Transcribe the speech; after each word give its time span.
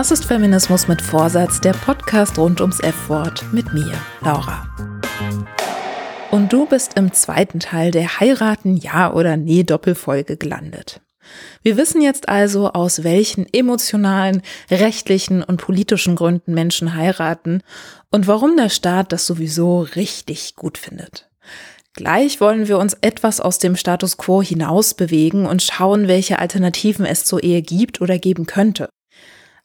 Das 0.00 0.10
ist 0.10 0.24
Feminismus 0.24 0.88
mit 0.88 1.02
Vorsatz, 1.02 1.60
der 1.60 1.74
Podcast 1.74 2.38
rund 2.38 2.62
ums 2.62 2.80
F-Wort 2.80 3.44
mit 3.52 3.74
mir, 3.74 3.92
Laura. 4.22 4.66
Und 6.30 6.54
du 6.54 6.64
bist 6.64 6.94
im 6.94 7.12
zweiten 7.12 7.60
Teil 7.60 7.90
der 7.90 8.18
Heiraten 8.18 8.78
Ja 8.78 9.12
oder 9.12 9.36
Nee 9.36 9.62
Doppelfolge 9.62 10.38
gelandet. 10.38 11.02
Wir 11.62 11.76
wissen 11.76 12.00
jetzt 12.00 12.30
also, 12.30 12.70
aus 12.70 13.04
welchen 13.04 13.46
emotionalen, 13.52 14.40
rechtlichen 14.70 15.42
und 15.42 15.60
politischen 15.60 16.16
Gründen 16.16 16.54
Menschen 16.54 16.94
heiraten 16.94 17.62
und 18.10 18.26
warum 18.26 18.56
der 18.56 18.70
Staat 18.70 19.12
das 19.12 19.26
sowieso 19.26 19.80
richtig 19.80 20.56
gut 20.56 20.78
findet. 20.78 21.28
Gleich 21.92 22.40
wollen 22.40 22.68
wir 22.68 22.78
uns 22.78 22.96
etwas 23.02 23.38
aus 23.38 23.58
dem 23.58 23.76
Status 23.76 24.16
quo 24.16 24.40
hinaus 24.40 24.94
bewegen 24.94 25.44
und 25.44 25.62
schauen, 25.62 26.08
welche 26.08 26.38
Alternativen 26.38 27.04
es 27.04 27.26
zur 27.26 27.42
Ehe 27.42 27.60
gibt 27.60 28.00
oder 28.00 28.18
geben 28.18 28.46
könnte. 28.46 28.88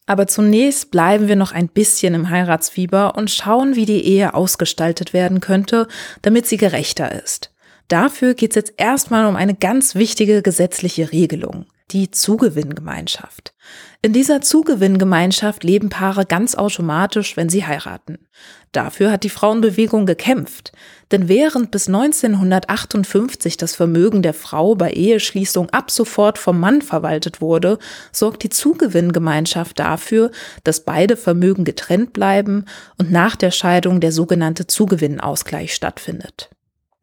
Aber 0.06 0.28
zunächst 0.28 0.92
bleiben 0.92 1.28
wir 1.28 1.36
noch 1.36 1.52
ein 1.52 1.68
bisschen 1.68 2.14
im 2.14 2.30
Heiratsfieber 2.30 3.16
und 3.16 3.32
schauen, 3.32 3.76
wie 3.76 3.86
die 3.86 4.06
Ehe 4.06 4.34
ausgestaltet 4.34 5.14
werden 5.14 5.40
könnte, 5.40 5.88
damit 6.22 6.46
sie 6.46 6.58
gerechter 6.58 7.12
ist. 7.12 7.52
Dafür 7.88 8.34
geht 8.34 8.52
es 8.52 8.56
jetzt 8.56 8.74
erstmal 8.78 9.26
um 9.26 9.36
eine 9.36 9.56
ganz 9.56 9.96
wichtige 9.96 10.42
gesetzliche 10.42 11.12
Regelung 11.12 11.66
die 11.92 12.10
Zugewinngemeinschaft. 12.10 13.54
In 14.02 14.12
dieser 14.12 14.42
Zugewinngemeinschaft 14.42 15.64
leben 15.64 15.90
Paare 15.90 16.26
ganz 16.26 16.56
automatisch, 16.56 17.38
wenn 17.38 17.50
sie 17.50 17.66
heiraten. 17.66 18.28
Dafür 18.72 19.12
hat 19.12 19.24
die 19.24 19.30
Frauenbewegung 19.30 20.06
gekämpft. 20.06 20.72
Denn 21.12 21.28
während 21.28 21.72
bis 21.72 21.88
1958 21.88 23.58
das 23.58 23.76
Vermögen 23.76 24.22
der 24.22 24.34
Frau 24.34 24.76
bei 24.76 24.92
Eheschließung 24.92 25.70
ab 25.70 25.92
sofort 25.92 26.38
vom 26.38 26.60
Mann 26.60 26.82
verwaltet 26.82 27.40
wurde, 27.40 27.78
sorgt 28.12 28.44
die 28.44 28.50
Zugewinngemeinschaft 28.50 29.80
dafür, 29.80 30.32
dass 30.64 30.84
beide 30.84 31.16
Vermögen 31.16 31.64
getrennt 31.64 32.12
bleiben 32.14 32.66
und 32.98 33.12
nach 33.12 33.36
der 33.36 33.52
Scheidung 33.52 34.02
der 34.02 34.12
sogenannte 34.12 34.68
Zugewinnausgleich 34.68 35.74
stattfindet. 35.74 36.50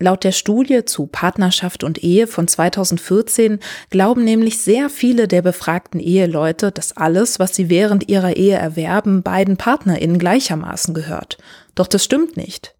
Laut 0.03 0.25
der 0.25 0.33
Studie 0.33 0.85
zu 0.85 1.07
Partnerschaft 1.07 1.85
und 1.85 2.03
Ehe 2.03 2.27
von 2.27 2.49
2014 2.49 3.61
glauben 3.89 4.25
nämlich 4.25 4.59
sehr 4.59 4.91
viele 4.91 5.29
der 5.29 5.43
befragten 5.43 6.01
Eheleute, 6.01 6.73
dass 6.73 6.97
alles, 6.97 7.39
was 7.39 7.55
sie 7.55 7.71
während 7.71 8.09
ihrer 8.09 8.35
Ehe 8.35 8.57
erwerben, 8.57 9.23
beiden 9.23 9.57
PartnerInnen 9.57 10.19
gleichermaßen 10.19 10.93
gehört. 10.93 11.39
Doch 11.77 11.87
das 11.87 12.03
stimmt 12.03 12.37
nicht. 12.37 12.75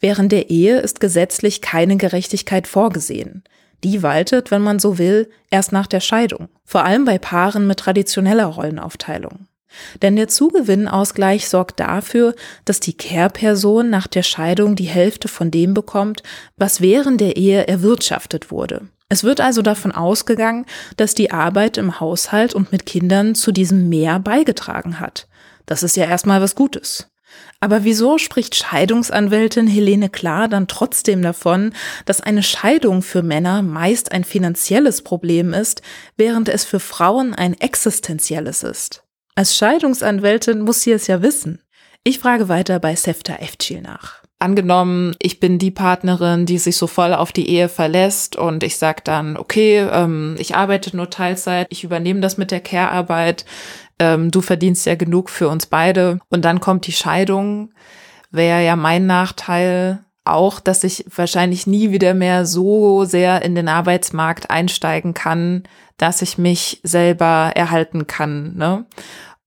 Während 0.00 0.30
der 0.30 0.50
Ehe 0.50 0.78
ist 0.80 1.00
gesetzlich 1.00 1.62
keine 1.62 1.96
Gerechtigkeit 1.96 2.66
vorgesehen. 2.66 3.44
Die 3.82 4.02
waltet, 4.02 4.50
wenn 4.50 4.60
man 4.60 4.78
so 4.78 4.98
will, 4.98 5.30
erst 5.50 5.72
nach 5.72 5.86
der 5.86 6.00
Scheidung, 6.00 6.50
vor 6.66 6.84
allem 6.84 7.06
bei 7.06 7.16
Paaren 7.16 7.66
mit 7.66 7.78
traditioneller 7.78 8.44
Rollenaufteilung. 8.44 9.47
Denn 10.02 10.16
der 10.16 10.28
Zugewinnausgleich 10.28 11.48
sorgt 11.48 11.80
dafür, 11.80 12.34
dass 12.64 12.80
die 12.80 12.96
Care-Person 12.96 13.90
nach 13.90 14.06
der 14.06 14.22
Scheidung 14.22 14.76
die 14.76 14.84
Hälfte 14.84 15.28
von 15.28 15.50
dem 15.50 15.74
bekommt, 15.74 16.22
was 16.56 16.80
während 16.80 17.20
der 17.20 17.36
Ehe 17.36 17.66
erwirtschaftet 17.68 18.50
wurde. 18.50 18.88
Es 19.08 19.24
wird 19.24 19.40
also 19.40 19.62
davon 19.62 19.92
ausgegangen, 19.92 20.66
dass 20.96 21.14
die 21.14 21.30
Arbeit 21.30 21.78
im 21.78 21.98
Haushalt 21.98 22.54
und 22.54 22.72
mit 22.72 22.84
Kindern 22.84 23.34
zu 23.34 23.52
diesem 23.52 23.88
Mehr 23.88 24.18
beigetragen 24.18 25.00
hat. 25.00 25.28
Das 25.64 25.82
ist 25.82 25.96
ja 25.96 26.04
erstmal 26.04 26.40
was 26.42 26.54
Gutes. 26.54 27.10
Aber 27.60 27.84
wieso 27.84 28.18
spricht 28.18 28.54
Scheidungsanwältin 28.54 29.66
Helene 29.66 30.08
Klar 30.08 30.48
dann 30.48 30.68
trotzdem 30.68 31.22
davon, 31.22 31.72
dass 32.04 32.20
eine 32.20 32.42
Scheidung 32.42 33.02
für 33.02 33.22
Männer 33.22 33.62
meist 33.62 34.12
ein 34.12 34.24
finanzielles 34.24 35.02
Problem 35.02 35.52
ist, 35.52 35.82
während 36.16 36.48
es 36.48 36.64
für 36.64 36.80
Frauen 36.80 37.34
ein 37.34 37.54
existenzielles 37.54 38.62
ist? 38.62 39.07
Als 39.38 39.56
Scheidungsanwältin 39.56 40.62
muss 40.62 40.82
sie 40.82 40.90
es 40.90 41.06
ja 41.06 41.22
wissen. 41.22 41.62
Ich 42.02 42.18
frage 42.18 42.48
weiter 42.48 42.80
bei 42.80 42.96
Sefta 42.96 43.36
Efcil 43.36 43.82
nach. 43.82 44.14
Angenommen, 44.40 45.14
ich 45.20 45.38
bin 45.38 45.60
die 45.60 45.70
Partnerin, 45.70 46.44
die 46.44 46.58
sich 46.58 46.76
so 46.76 46.88
voll 46.88 47.14
auf 47.14 47.30
die 47.30 47.48
Ehe 47.48 47.68
verlässt 47.68 48.34
und 48.34 48.64
ich 48.64 48.78
sage 48.78 49.02
dann, 49.04 49.36
okay, 49.36 49.86
ähm, 49.92 50.34
ich 50.40 50.56
arbeite 50.56 50.96
nur 50.96 51.08
Teilzeit, 51.08 51.68
ich 51.70 51.84
übernehme 51.84 52.18
das 52.18 52.36
mit 52.36 52.50
der 52.50 52.58
Care-Arbeit, 52.58 53.44
ähm, 54.00 54.32
du 54.32 54.40
verdienst 54.40 54.86
ja 54.86 54.96
genug 54.96 55.30
für 55.30 55.48
uns 55.48 55.66
beide 55.66 56.18
und 56.30 56.44
dann 56.44 56.58
kommt 56.58 56.88
die 56.88 56.92
Scheidung, 56.92 57.72
wäre 58.32 58.64
ja 58.64 58.74
mein 58.74 59.06
Nachteil 59.06 60.04
auch, 60.24 60.58
dass 60.58 60.82
ich 60.82 61.04
wahrscheinlich 61.14 61.68
nie 61.68 61.92
wieder 61.92 62.12
mehr 62.12 62.44
so 62.44 63.04
sehr 63.04 63.42
in 63.42 63.54
den 63.54 63.68
Arbeitsmarkt 63.68 64.50
einsteigen 64.50 65.14
kann, 65.14 65.62
dass 65.96 66.22
ich 66.22 66.38
mich 66.38 66.80
selber 66.82 67.52
erhalten 67.54 68.06
kann. 68.06 68.56
Ne? 68.56 68.86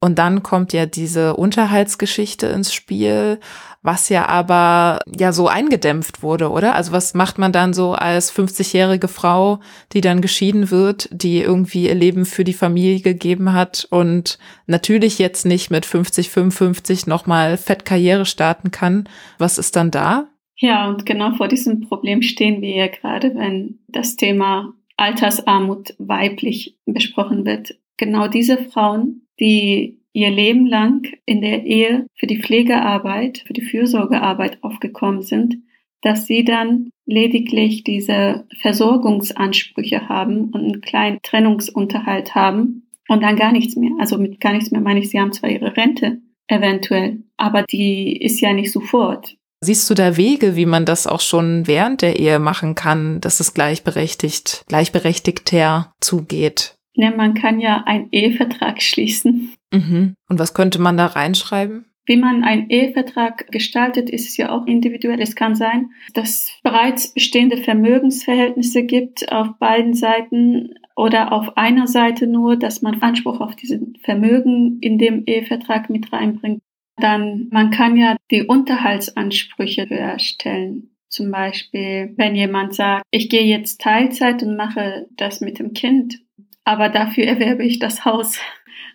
Und 0.03 0.17
dann 0.17 0.41
kommt 0.41 0.73
ja 0.73 0.88
diese 0.88 1.35
Unterhaltsgeschichte 1.35 2.47
ins 2.47 2.73
Spiel, 2.73 3.39
was 3.84 4.09
ja 4.09 4.28
aber 4.28 5.00
ja 5.07 5.31
so 5.31 5.47
eingedämpft 5.47 6.23
wurde, 6.23 6.50
oder? 6.50 6.73
Also 6.73 6.91
was 6.91 7.13
macht 7.13 7.38
man 7.38 7.51
dann 7.51 7.73
so 7.73 7.94
als 7.94 8.35
50-jährige 8.35 9.07
Frau, 9.07 9.59
die 9.94 10.01
dann 10.01 10.22
geschieden 10.22 10.72
wird, 10.72 11.07
die 11.12 11.39
irgendwie 11.41 11.88
ihr 11.88 11.94
Leben 11.94 12.25
für 12.25 12.44
die 12.44 12.53
Familie 12.53 13.01
gegeben 13.01 13.53
hat 13.53 13.88
und 13.91 14.39
natürlich 14.66 15.19
jetzt 15.19 15.45
nicht 15.45 15.69
mit 15.69 15.85
50, 15.85 16.31
55 16.31 17.06
nochmal 17.06 17.57
fett 17.57 17.85
Karriere 17.85 18.25
starten 18.25 18.72
kann. 18.72 19.07
Was 19.38 19.59
ist 19.59 19.75
dann 19.75 19.91
da? 19.91 20.28
Ja, 20.56 20.89
und 20.89 21.06
genau 21.06 21.33
vor 21.33 21.47
diesem 21.47 21.81
Problem 21.81 22.23
stehen 22.23 22.62
wir 22.62 22.75
ja 22.75 22.88
gerade, 22.88 23.35
wenn 23.35 23.79
das 23.88 24.16
Thema 24.16 24.73
Altersarmut 24.97 25.94
weiblich 26.00 26.79
besprochen 26.88 27.45
wird. 27.45 27.75
Genau 27.97 28.28
diese 28.28 28.57
Frauen 28.57 29.28
die 29.41 30.00
ihr 30.13 30.29
Leben 30.29 30.68
lang 30.68 31.07
in 31.25 31.41
der 31.41 31.66
Ehe 31.66 32.06
für 32.16 32.28
die 32.28 32.41
Pflegearbeit, 32.41 33.44
für 33.46 33.53
die 33.53 33.62
Fürsorgearbeit 33.62 34.59
aufgekommen 34.62 35.22
sind, 35.22 35.57
dass 36.02 36.28
sie 36.28 36.44
dann 36.44 36.90
lediglich 37.06 37.84
diese 37.84 38.46
Versorgungsansprüche 38.62 40.09
haben 40.09 40.50
und 40.50 40.62
einen 40.62 40.81
kleinen 40.81 41.19
Trennungsunterhalt 41.22 42.35
haben 42.35 42.88
und 43.07 43.22
dann 43.22 43.35
gar 43.35 43.51
nichts 43.51 43.75
mehr. 43.75 43.91
Also 44.00 44.18
mit 44.18 44.40
gar 44.40 44.53
nichts 44.53 44.72
mehr 44.72 44.81
meine 44.81 45.00
ich, 45.00 45.09
sie 45.09 45.19
haben 45.19 45.34
zwar 45.34 45.50
ihre 45.50 45.75
Rente 45.75 46.19
eventuell, 46.47 47.24
aber 47.38 47.63
die 47.63 48.18
ist 48.18 48.41
ja 48.41 48.53
nicht 48.53 48.72
sofort. 48.72 49.38
Siehst 49.63 49.90
du 49.90 49.94
da 49.94 50.18
Wege, 50.18 50.56
wie 50.56 50.66
man 50.66 50.85
das 50.85 51.06
auch 51.06 51.22
schon 51.22 51.68
während 51.68 52.01
der 52.01 52.19
Ehe 52.19 52.40
machen 52.40 52.74
kann, 52.74 53.22
dass 53.22 53.40
es 53.40 53.53
gleichberechtigt, 53.53 54.63
gleichberechtigter 54.68 55.94
zugeht? 56.01 56.75
Ja, 56.94 57.12
man 57.12 57.34
kann 57.34 57.59
ja 57.59 57.84
einen 57.85 58.09
Ehevertrag 58.12 58.81
schließen. 58.81 59.53
Mhm. 59.74 60.16
Und 60.28 60.40
was 60.40 60.53
könnte 60.53 60.79
man 60.79 60.97
da 60.97 61.07
reinschreiben? 61.07 61.85
Wie 62.06 62.18
man 62.18 62.44
einen 62.44 62.69
Ehevertrag 62.69 63.47
gestaltet, 63.52 64.09
ist 64.09 64.28
es 64.28 64.35
ja 64.35 64.52
auch 64.52 64.66
individuell. 64.66 65.22
Es 65.22 65.35
kann 65.35 65.56
sein, 65.56 65.91
dass 66.13 66.51
bereits 66.63 67.13
bestehende 67.13 67.57
Vermögensverhältnisse 67.57 68.84
gibt 68.84 69.31
auf 69.31 69.57
beiden 69.59 69.94
Seiten 69.94 70.74
oder 70.96 71.31
auf 71.31 71.57
einer 71.57 71.88
Seite 71.88 72.28
nur, 72.28 72.57
dass 72.57 72.81
man 72.81 73.01
Anspruch 73.01 73.40
auf 73.40 73.56
diesen 73.56 73.97
Vermögen 74.03 74.80
in 74.81 74.97
dem 74.97 75.24
Ehevertrag 75.25 75.90
mit 75.90 76.12
reinbringt. 76.12 76.62
Dann, 76.97 77.47
man 77.51 77.72
kann 77.72 77.96
ja 77.96 78.18
die 78.31 78.44
Unterhaltsansprüche 78.44 79.90
höher 79.90 80.19
stellen. 80.19 80.90
Zum 81.07 81.30
Beispiel, 81.30 82.13
wenn 82.18 82.35
jemand 82.35 82.74
sagt, 82.74 83.03
ich 83.12 83.30
gehe 83.30 83.44
jetzt 83.44 83.81
Teilzeit 83.81 84.44
und 84.44 84.56
mache 84.56 85.07
das 85.18 85.42
mit 85.42 85.60
dem 85.60 85.74
Kind 85.74 86.19
aber 86.63 86.90
dafür 86.90 87.25
erwerbe 87.25 87.63
ich 87.63 87.80
das 87.80 88.06
Haus. 88.06 88.40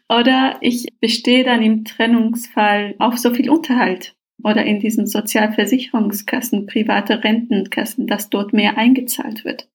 Oder 0.09 0.59
ich 0.61 0.87
bestehe 1.01 1.45
dann 1.45 1.63
im 1.63 1.85
Trennungsfall 1.85 2.95
auf 2.99 3.19
so 3.19 3.35
viel 3.35 3.51
Unterhalt 3.51 4.15
oder 4.43 4.65
in 4.65 4.79
diesen 4.79 5.07
Sozialversicherungskassen, 5.07 6.67
private 6.67 7.25
Rentenkassen, 7.25 8.07
dass 8.07 8.31
dort 8.31 8.53
mehr 8.53 8.79
eingezahlt 8.79 9.45
wird. 9.45 9.69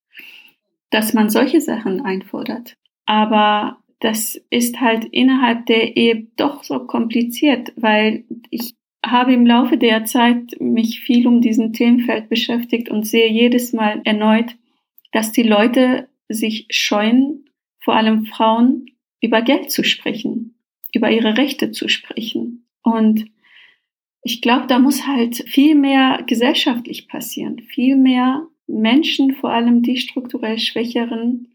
Dass 0.90 1.14
man 1.14 1.30
solche 1.30 1.60
Sachen 1.62 2.02
einfordert. 2.02 2.78
Aber 3.06 3.78
das 4.00 4.42
ist 4.50 4.80
halt 4.80 5.06
innerhalb 5.06 5.66
der 5.66 5.98
Ehe 5.98 6.28
doch 6.36 6.64
so 6.64 6.80
kompliziert, 6.86 7.74
weil 7.76 8.24
ich 8.50 8.74
habe 9.06 9.34
im 9.34 9.46
Laufe 9.46 9.78
der 9.78 10.06
Zeit 10.06 10.56
mich 10.60 11.02
viel 11.02 11.28
um 11.28 11.42
diesen 11.42 11.74
Themenfeld 11.74 12.30
beschäftigt 12.30 12.90
und 12.90 13.06
sehe 13.06 13.30
jedes 13.30 13.74
Mal 13.74 14.02
erneut, 14.06 14.56
dass 15.12 15.32
die 15.32 15.44
Leute 15.44 16.08
sich 16.30 16.68
scheuen, 16.70 17.46
vor 17.82 17.96
allem 17.96 18.26
Frauen, 18.26 18.86
über 19.22 19.42
Geld 19.42 19.72
zu 19.72 19.84
sprechen, 19.84 20.56
über 20.94 21.12
ihre 21.12 21.38
Rechte 21.38 21.72
zu 21.72 21.88
sprechen. 21.88 22.66
Und 22.84 23.26
ich 24.24 24.42
glaube, 24.42 24.68
da 24.68 24.80
muss 24.80 25.08
halt 25.08 25.38
viel 25.48 25.76
mehr 25.76 26.24
gesellschaftlich 26.26 27.08
passieren, 27.08 27.60
viel 27.60 27.96
mehr 27.96 28.48
Menschen, 28.68 29.36
vor 29.36 29.52
allem 29.52 29.84
die 29.84 29.98
strukturell 29.98 30.60
Schwächeren, 30.60 31.48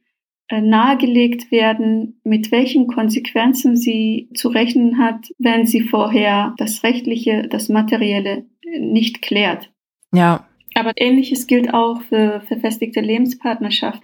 äh, 0.49 0.61
nahegelegt 0.61 1.51
werden, 1.51 2.21
mit 2.23 2.53
welchen 2.53 2.87
Konsequenzen 2.87 3.77
sie 3.77 4.29
zu 4.35 4.49
rechnen 4.49 4.99
hat, 4.99 5.29
wenn 5.39 5.67
sie 5.67 5.81
vorher 5.81 6.55
das 6.57 6.85
Rechtliche, 6.85 7.49
das 7.49 7.69
Materielle 7.69 8.47
nicht 8.79 9.23
klärt. 9.23 9.73
Ja. 10.13 10.47
Aber 10.75 10.93
ähnliches 10.97 11.49
gilt 11.49 11.73
auch 11.75 12.01
für 12.03 12.43
verfestigte 12.47 13.01
Lebenspartnerschaft. 13.01 14.03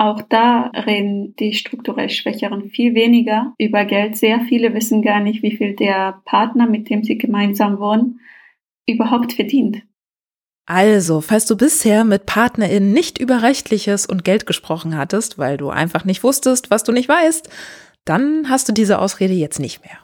Auch 0.00 0.22
da 0.22 0.70
reden 0.86 1.36
die 1.36 1.52
strukturell 1.52 2.08
Schwächeren 2.08 2.70
viel 2.70 2.94
weniger 2.94 3.52
über 3.58 3.84
Geld. 3.84 4.16
Sehr 4.16 4.40
viele 4.40 4.72
wissen 4.72 5.02
gar 5.02 5.20
nicht, 5.20 5.42
wie 5.42 5.54
viel 5.54 5.76
der 5.76 6.22
Partner, 6.24 6.66
mit 6.66 6.88
dem 6.88 7.04
sie 7.04 7.18
gemeinsam 7.18 7.78
wohnen, 7.78 8.18
überhaupt 8.88 9.34
verdient. 9.34 9.82
Also, 10.64 11.20
falls 11.20 11.44
du 11.44 11.54
bisher 11.54 12.04
mit 12.04 12.24
PartnerInnen 12.24 12.94
nicht 12.94 13.18
über 13.18 13.42
Rechtliches 13.42 14.06
und 14.06 14.24
Geld 14.24 14.46
gesprochen 14.46 14.96
hattest, 14.96 15.36
weil 15.36 15.58
du 15.58 15.68
einfach 15.68 16.06
nicht 16.06 16.24
wusstest, 16.24 16.70
was 16.70 16.82
du 16.82 16.92
nicht 16.92 17.10
weißt, 17.10 17.50
dann 18.06 18.48
hast 18.48 18.70
du 18.70 18.72
diese 18.72 19.00
Ausrede 19.00 19.34
jetzt 19.34 19.60
nicht 19.60 19.84
mehr 19.84 19.98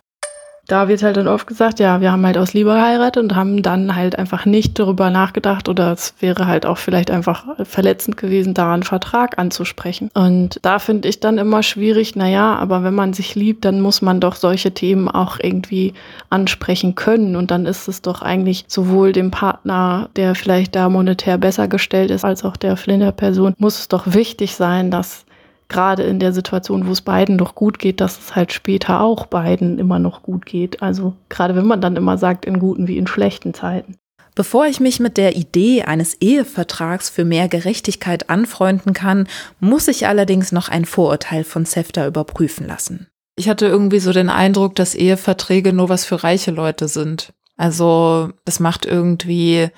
da 0.66 0.88
wird 0.88 1.02
halt 1.02 1.16
dann 1.16 1.28
oft 1.28 1.46
gesagt, 1.46 1.78
ja, 1.78 2.00
wir 2.00 2.10
haben 2.10 2.26
halt 2.26 2.36
aus 2.36 2.52
Liebe 2.52 2.70
geheiratet 2.70 3.22
und 3.22 3.36
haben 3.36 3.62
dann 3.62 3.94
halt 3.94 4.18
einfach 4.18 4.46
nicht 4.46 4.78
darüber 4.78 5.10
nachgedacht 5.10 5.68
oder 5.68 5.92
es 5.92 6.14
wäre 6.18 6.46
halt 6.46 6.66
auch 6.66 6.78
vielleicht 6.78 7.10
einfach 7.10 7.44
verletzend 7.64 8.16
gewesen, 8.16 8.52
da 8.52 8.74
einen 8.74 8.82
Vertrag 8.82 9.38
anzusprechen. 9.38 10.10
Und 10.14 10.58
da 10.62 10.78
finde 10.78 11.08
ich 11.08 11.20
dann 11.20 11.38
immer 11.38 11.62
schwierig, 11.62 12.16
naja, 12.16 12.56
aber 12.56 12.82
wenn 12.82 12.94
man 12.94 13.12
sich 13.12 13.34
liebt, 13.36 13.64
dann 13.64 13.80
muss 13.80 14.02
man 14.02 14.20
doch 14.20 14.34
solche 14.34 14.72
Themen 14.72 15.08
auch 15.08 15.38
irgendwie 15.40 15.94
ansprechen 16.30 16.96
können. 16.96 17.36
Und 17.36 17.52
dann 17.52 17.66
ist 17.66 17.86
es 17.86 18.02
doch 18.02 18.22
eigentlich 18.22 18.64
sowohl 18.66 19.12
dem 19.12 19.30
Partner, 19.30 20.08
der 20.16 20.34
vielleicht 20.34 20.74
da 20.74 20.88
monetär 20.88 21.38
besser 21.38 21.68
gestellt 21.68 22.10
ist, 22.10 22.24
als 22.24 22.44
auch 22.44 22.56
der 22.56 22.76
Flinderperson, 22.76 23.54
muss 23.58 23.78
es 23.78 23.88
doch 23.88 24.14
wichtig 24.14 24.56
sein, 24.56 24.90
dass 24.90 25.25
gerade 25.68 26.04
in 26.04 26.18
der 26.18 26.32
Situation, 26.32 26.86
wo 26.86 26.92
es 26.92 27.00
beiden 27.00 27.38
doch 27.38 27.54
gut 27.54 27.78
geht, 27.78 28.00
dass 28.00 28.18
es 28.18 28.36
halt 28.36 28.52
später 28.52 29.00
auch 29.00 29.26
beiden 29.26 29.78
immer 29.78 29.98
noch 29.98 30.22
gut 30.22 30.46
geht. 30.46 30.82
Also 30.82 31.14
gerade 31.28 31.56
wenn 31.56 31.66
man 31.66 31.80
dann 31.80 31.96
immer 31.96 32.18
sagt, 32.18 32.44
in 32.44 32.58
guten 32.58 32.88
wie 32.88 32.98
in 32.98 33.06
schlechten 33.06 33.54
Zeiten. 33.54 33.96
Bevor 34.34 34.66
ich 34.66 34.80
mich 34.80 35.00
mit 35.00 35.16
der 35.16 35.34
Idee 35.34 35.84
eines 35.84 36.14
Ehevertrags 36.20 37.08
für 37.08 37.24
mehr 37.24 37.48
Gerechtigkeit 37.48 38.28
anfreunden 38.28 38.92
kann, 38.92 39.26
muss 39.60 39.88
ich 39.88 40.06
allerdings 40.06 40.52
noch 40.52 40.68
ein 40.68 40.84
Vorurteil 40.84 41.42
von 41.42 41.64
SEFTA 41.64 42.06
überprüfen 42.06 42.66
lassen. 42.66 43.08
Ich 43.36 43.48
hatte 43.48 43.66
irgendwie 43.66 43.98
so 43.98 44.12
den 44.12 44.28
Eindruck, 44.28 44.74
dass 44.74 44.94
Eheverträge 44.94 45.72
nur 45.72 45.88
was 45.88 46.04
für 46.04 46.22
reiche 46.22 46.50
Leute 46.50 46.86
sind. 46.86 47.32
Also 47.56 48.30
das 48.44 48.60
macht 48.60 48.84
irgendwie 48.84 49.70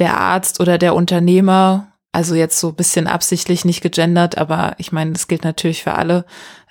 der 0.00 0.18
Arzt 0.18 0.60
oder 0.60 0.78
der 0.78 0.94
Unternehmer 0.94 1.92
also 2.16 2.34
jetzt 2.34 2.58
so 2.58 2.72
bisschen 2.72 3.08
absichtlich 3.08 3.66
nicht 3.66 3.82
gegendert, 3.82 4.38
aber 4.38 4.74
ich 4.78 4.90
meine, 4.90 5.12
das 5.12 5.28
gilt 5.28 5.44
natürlich 5.44 5.82
für 5.82 5.92
alle, 5.92 6.24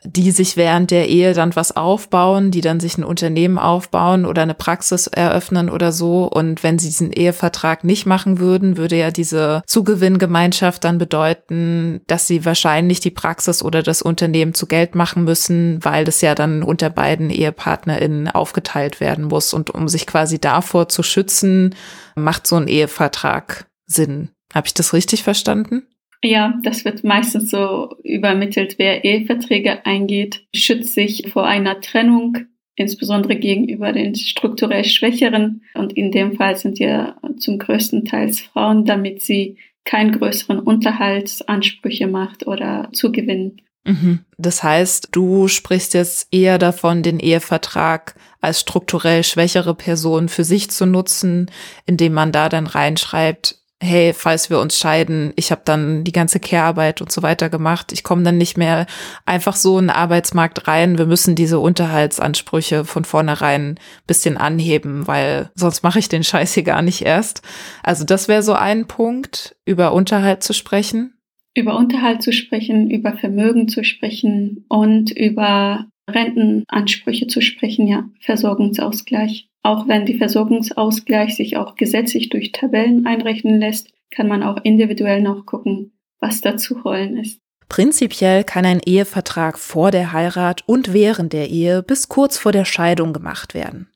die 0.04 0.32
sich 0.32 0.58
während 0.58 0.90
der 0.90 1.08
Ehe 1.08 1.34
dann 1.36 1.56
was 1.56 1.76
aufbauen, 1.76 2.50
die 2.50 2.62
dann 2.62 2.80
sich 2.80 2.98
ein 2.98 3.04
Unternehmen 3.04 3.60
aufbauen 3.60 4.26
oder 4.26 4.42
eine 4.42 4.56
Praxis 4.56 5.06
eröffnen 5.06 5.70
oder 5.70 5.92
so. 5.92 6.26
Und 6.26 6.64
wenn 6.64 6.80
sie 6.80 6.88
diesen 6.88 7.12
Ehevertrag 7.12 7.84
nicht 7.84 8.08
machen 8.08 8.40
würden, 8.40 8.78
würde 8.78 8.98
ja 8.98 9.12
diese 9.12 9.62
Zugewinngemeinschaft 9.68 10.84
dann 10.84 10.98
bedeuten, 10.98 12.02
dass 12.08 12.26
sie 12.26 12.44
wahrscheinlich 12.44 13.00
die 13.00 13.12
Praxis 13.12 13.62
oder 13.62 13.84
das 13.84 14.02
Unternehmen 14.02 14.56
zu 14.56 14.66
Geld 14.66 14.96
machen 14.96 15.26
müssen, 15.26 15.78
weil 15.86 16.06
das 16.06 16.22
ja 16.22 16.34
dann 16.34 16.64
unter 16.64 16.90
beiden 16.90 17.30
EhepartnerInnen 17.30 18.30
aufgeteilt 18.30 19.00
werden 19.00 19.26
muss. 19.26 19.54
Und 19.54 19.70
um 19.70 19.90
sich 19.90 20.08
quasi 20.08 20.40
davor 20.40 20.90
zu 20.90 21.04
schützen, 21.04 21.76
macht 22.16 22.48
so 22.48 22.56
ein 22.56 22.68
Ehevertrag 22.68 23.68
Sinn. 23.86 24.30
Habe 24.56 24.68
ich 24.68 24.74
das 24.74 24.94
richtig 24.94 25.22
verstanden? 25.22 25.84
Ja, 26.24 26.58
das 26.64 26.86
wird 26.86 27.04
meistens 27.04 27.52
so 27.52 27.94
übermittelt. 28.04 28.76
Wer 28.78 29.04
Eheverträge 29.04 29.86
eingeht, 29.86 30.48
schützt 30.56 30.96
sich 30.96 31.30
vor 31.32 31.46
einer 31.46 31.82
Trennung, 31.82 32.38
insbesondere 32.76 33.36
gegenüber 33.36 33.92
den 33.92 34.16
strukturell 34.16 34.86
Schwächeren. 34.86 35.62
Und 35.74 35.94
in 35.94 36.12
dem 36.12 36.38
Fall 36.38 36.56
sind 36.56 36.80
ja 36.80 37.18
zum 37.38 37.60
größten 37.60 38.06
Teil 38.06 38.32
Frauen, 38.32 38.86
damit 38.86 39.22
sie 39.22 39.58
keinen 39.84 40.14
größeren 40.14 40.60
Unterhaltsansprüche 40.60 42.08
macht 42.08 42.48
oder 42.48 42.90
Zugewinn. 42.94 43.62
Mhm. 43.84 44.22
Das 44.38 44.64
heißt, 44.64 45.10
du 45.12 45.48
sprichst 45.48 45.94
jetzt 45.94 46.30
eher 46.32 46.58
davon, 46.58 47.04
den 47.04 47.20
Ehevertrag 47.20 48.16
als 48.42 48.62
strukturell 48.62 49.24
schwächere 49.24 49.76
Person 49.76 50.28
für 50.28 50.44
sich 50.44 50.72
zu 50.72 50.86
nutzen, 50.86 51.52
indem 51.86 52.14
man 52.14 52.32
da 52.32 52.50
dann 52.50 52.66
reinschreibt, 52.66 53.60
hey, 53.86 54.14
falls 54.14 54.50
wir 54.50 54.60
uns 54.60 54.78
scheiden, 54.78 55.32
ich 55.36 55.52
habe 55.52 55.62
dann 55.64 56.04
die 56.04 56.12
ganze 56.12 56.40
Care-Arbeit 56.40 57.02
und 57.02 57.12
so 57.12 57.24
weiter 57.24 57.50
gemacht. 57.50 57.92
Ich 57.94 58.04
komme 58.04 58.24
dann 58.24 58.38
nicht 58.38 58.58
mehr 58.58 58.88
einfach 59.26 59.56
so 59.56 59.80
in 59.80 59.86
den 59.86 59.90
Arbeitsmarkt 59.92 60.68
rein. 60.68 60.98
Wir 60.98 61.06
müssen 61.06 61.36
diese 61.36 61.60
Unterhaltsansprüche 61.60 62.84
von 62.84 63.06
vornherein 63.06 63.80
bisschen 64.08 64.38
anheben, 64.38 65.08
weil 65.08 65.52
sonst 65.56 65.84
mache 65.84 66.00
ich 66.00 66.10
den 66.10 66.24
Scheiß 66.24 66.54
hier 66.54 66.64
gar 66.64 66.82
nicht 66.82 67.04
erst. 67.04 67.42
Also 67.84 68.04
das 68.04 68.28
wäre 68.28 68.44
so 68.44 68.54
ein 68.54 68.88
Punkt, 68.88 69.56
über 69.66 69.94
Unterhalt 69.94 70.44
zu 70.44 70.54
sprechen. 70.54 71.14
Über 71.54 71.78
Unterhalt 71.78 72.22
zu 72.22 72.34
sprechen, 72.34 72.90
über 72.90 73.14
Vermögen 73.14 73.70
zu 73.70 73.84
sprechen 73.86 74.66
und 74.68 75.12
über 75.12 75.86
Rentenansprüche 76.10 77.28
zu 77.28 77.42
sprechen, 77.42 77.88
ja, 77.88 78.06
Versorgungsausgleich. 78.20 79.48
Auch 79.66 79.88
wenn 79.88 80.06
die 80.06 80.20
Versorgungsausgleich 80.20 81.36
sich 81.36 81.58
auch 81.58 81.76
gesetzlich 81.76 82.30
durch 82.30 82.52
Tabellen 82.52 83.08
einrechnen 83.08 83.60
lässt, 83.60 83.88
kann 84.12 84.28
man 84.28 84.44
auch 84.44 84.58
individuell 84.64 85.24
noch 85.24 85.48
gucken, 85.48 85.92
was 86.20 86.40
da 86.42 86.56
zu 86.56 86.84
holen 86.84 87.18
ist. 87.18 87.42
Prinzipiell 87.68 88.44
kann 88.44 88.64
ein 88.64 88.80
Ehevertrag 88.86 89.58
vor 89.58 89.90
der 89.90 90.14
Heirat 90.14 90.62
und 90.68 90.94
während 90.94 91.34
der 91.34 91.50
Ehe 91.50 91.82
bis 91.82 92.10
kurz 92.10 92.38
vor 92.38 92.52
der 92.52 92.64
Scheidung 92.64 93.12
gemacht 93.12 93.56
werden. 93.56 93.90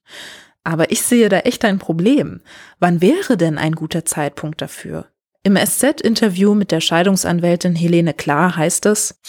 Aber 0.64 0.92
ich 0.92 1.04
sehe 1.04 1.30
da 1.30 1.42
echt 1.42 1.64
ein 1.64 1.78
Problem. 1.78 2.42
Wann 2.80 3.00
wäre 3.00 3.38
denn 3.38 3.60
ein 3.60 3.74
guter 3.74 4.06
Zeitpunkt 4.06 4.64
dafür? 4.64 5.06
Im 5.44 5.56
SZ-Interview 5.56 6.56
mit 6.56 6.72
der 6.72 6.82
Scheidungsanwältin 6.82 7.76
Helene 7.76 8.16
Klar 8.16 8.58
heißt 8.58 8.88
es, 8.88 9.22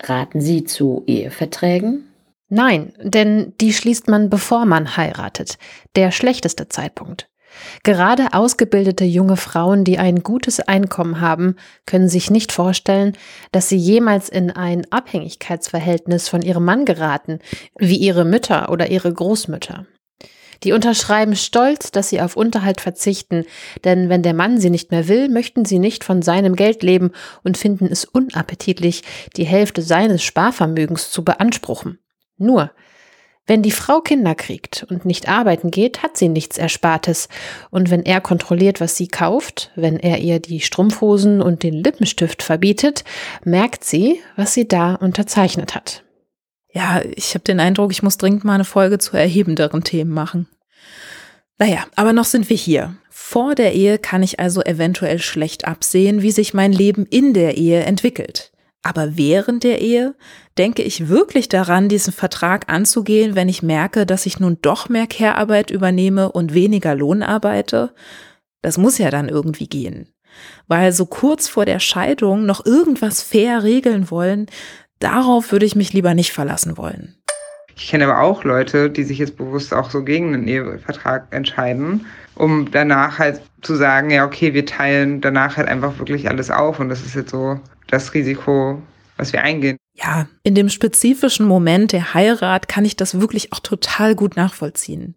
Raten 0.00 0.40
Sie 0.40 0.62
zu 0.62 1.02
Eheverträgen? 1.08 2.07
Nein, 2.48 2.94
denn 3.02 3.52
die 3.60 3.72
schließt 3.72 4.08
man, 4.08 4.30
bevor 4.30 4.64
man 4.64 4.96
heiratet. 4.96 5.58
Der 5.96 6.10
schlechteste 6.10 6.68
Zeitpunkt. 6.68 7.28
Gerade 7.82 8.28
ausgebildete 8.32 9.04
junge 9.04 9.36
Frauen, 9.36 9.84
die 9.84 9.98
ein 9.98 10.22
gutes 10.22 10.60
Einkommen 10.60 11.20
haben, 11.20 11.56
können 11.86 12.08
sich 12.08 12.30
nicht 12.30 12.52
vorstellen, 12.52 13.16
dass 13.52 13.68
sie 13.68 13.76
jemals 13.76 14.28
in 14.28 14.50
ein 14.50 14.86
Abhängigkeitsverhältnis 14.90 16.28
von 16.28 16.42
ihrem 16.42 16.64
Mann 16.64 16.84
geraten, 16.84 17.40
wie 17.78 17.96
ihre 17.96 18.24
Mütter 18.24 18.70
oder 18.70 18.90
ihre 18.90 19.12
Großmütter. 19.12 19.86
Die 20.64 20.72
unterschreiben 20.72 21.36
stolz, 21.36 21.92
dass 21.92 22.08
sie 22.08 22.20
auf 22.20 22.36
Unterhalt 22.36 22.80
verzichten, 22.80 23.44
denn 23.84 24.08
wenn 24.08 24.22
der 24.22 24.34
Mann 24.34 24.58
sie 24.58 24.70
nicht 24.70 24.90
mehr 24.90 25.06
will, 25.06 25.28
möchten 25.28 25.64
sie 25.64 25.78
nicht 25.78 26.02
von 26.02 26.20
seinem 26.20 26.56
Geld 26.56 26.82
leben 26.82 27.12
und 27.44 27.56
finden 27.56 27.86
es 27.86 28.04
unappetitlich, 28.04 29.02
die 29.36 29.44
Hälfte 29.44 29.82
seines 29.82 30.24
Sparvermögens 30.24 31.12
zu 31.12 31.24
beanspruchen. 31.24 31.98
Nur, 32.38 32.70
wenn 33.48 33.62
die 33.62 33.70
Frau 33.70 34.00
Kinder 34.00 34.34
kriegt 34.34 34.86
und 34.90 35.06
nicht 35.06 35.28
arbeiten 35.28 35.70
geht, 35.70 36.02
hat 36.02 36.18
sie 36.18 36.28
nichts 36.28 36.58
Erspartes. 36.58 37.28
Und 37.70 37.90
wenn 37.90 38.04
er 38.04 38.20
kontrolliert, 38.20 38.78
was 38.78 38.96
sie 38.96 39.08
kauft, 39.08 39.72
wenn 39.74 39.98
er 39.98 40.18
ihr 40.18 40.38
die 40.38 40.60
Strumpfhosen 40.60 41.40
und 41.40 41.62
den 41.62 41.72
Lippenstift 41.72 42.42
verbietet, 42.42 43.04
merkt 43.44 43.84
sie, 43.84 44.20
was 44.36 44.52
sie 44.52 44.68
da 44.68 44.94
unterzeichnet 44.94 45.74
hat. 45.74 46.04
Ja, 46.70 47.00
ich 47.16 47.32
habe 47.32 47.44
den 47.44 47.58
Eindruck, 47.58 47.90
ich 47.90 48.02
muss 48.02 48.18
dringend 48.18 48.44
mal 48.44 48.52
eine 48.52 48.64
Folge 48.64 48.98
zu 48.98 49.16
erhebenderen 49.16 49.82
Themen 49.82 50.12
machen. 50.12 50.46
Naja, 51.56 51.86
aber 51.96 52.12
noch 52.12 52.26
sind 52.26 52.50
wir 52.50 52.56
hier. 52.56 52.96
Vor 53.08 53.54
der 53.54 53.72
Ehe 53.74 53.98
kann 53.98 54.22
ich 54.22 54.38
also 54.38 54.62
eventuell 54.62 55.18
schlecht 55.18 55.66
absehen, 55.66 56.20
wie 56.20 56.30
sich 56.32 56.52
mein 56.52 56.72
Leben 56.72 57.06
in 57.06 57.32
der 57.32 57.56
Ehe 57.56 57.82
entwickelt. 57.82 58.47
Aber 58.82 59.16
während 59.16 59.64
der 59.64 59.80
Ehe 59.80 60.14
denke 60.56 60.82
ich 60.82 61.08
wirklich 61.08 61.48
daran, 61.48 61.88
diesen 61.88 62.12
Vertrag 62.12 62.72
anzugehen, 62.72 63.34
wenn 63.34 63.48
ich 63.48 63.62
merke, 63.62 64.06
dass 64.06 64.26
ich 64.26 64.40
nun 64.40 64.58
doch 64.62 64.88
mehr 64.88 65.06
Care-Arbeit 65.06 65.70
übernehme 65.70 66.32
und 66.32 66.54
weniger 66.54 66.94
Lohn 66.94 67.22
arbeite? 67.22 67.92
Das 68.62 68.78
muss 68.78 68.98
ja 68.98 69.10
dann 69.10 69.28
irgendwie 69.28 69.68
gehen. 69.68 70.14
Weil 70.66 70.92
so 70.92 71.06
kurz 71.06 71.48
vor 71.48 71.64
der 71.64 71.80
Scheidung 71.80 72.46
noch 72.46 72.64
irgendwas 72.64 73.22
fair 73.22 73.62
regeln 73.62 74.10
wollen, 74.10 74.46
darauf 75.00 75.52
würde 75.52 75.66
ich 75.66 75.76
mich 75.76 75.92
lieber 75.92 76.14
nicht 76.14 76.32
verlassen 76.32 76.76
wollen. 76.76 77.16
Ich 77.76 77.88
kenne 77.88 78.04
aber 78.04 78.20
auch 78.22 78.42
Leute, 78.42 78.90
die 78.90 79.04
sich 79.04 79.18
jetzt 79.18 79.36
bewusst 79.36 79.72
auch 79.72 79.90
so 79.90 80.02
gegen 80.02 80.34
einen 80.34 80.48
Ehevertrag 80.48 81.28
entscheiden, 81.30 82.06
um 82.34 82.70
danach 82.70 83.18
halt 83.18 83.40
zu 83.62 83.74
sagen, 83.74 84.10
ja, 84.10 84.24
okay, 84.24 84.54
wir 84.54 84.66
teilen 84.66 85.20
danach 85.20 85.56
halt 85.56 85.68
einfach 85.68 85.98
wirklich 85.98 86.28
alles 86.28 86.50
auf 86.50 86.80
und 86.80 86.88
das 86.88 87.04
ist 87.04 87.14
jetzt 87.14 87.30
so 87.30 87.60
das 87.88 88.14
Risiko, 88.14 88.82
was 89.16 89.32
wir 89.32 89.42
eingehen. 89.42 89.76
Ja, 89.94 90.28
in 90.44 90.54
dem 90.54 90.68
spezifischen 90.68 91.46
Moment 91.46 91.92
der 91.92 92.14
Heirat 92.14 92.68
kann 92.68 92.84
ich 92.84 92.96
das 92.96 93.20
wirklich 93.20 93.52
auch 93.52 93.60
total 93.60 94.14
gut 94.14 94.36
nachvollziehen. 94.36 95.16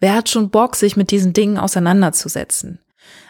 Wer 0.00 0.14
hat 0.14 0.28
schon 0.28 0.50
Bock, 0.50 0.76
sich 0.76 0.96
mit 0.96 1.10
diesen 1.10 1.32
Dingen 1.32 1.58
auseinanderzusetzen? 1.58 2.80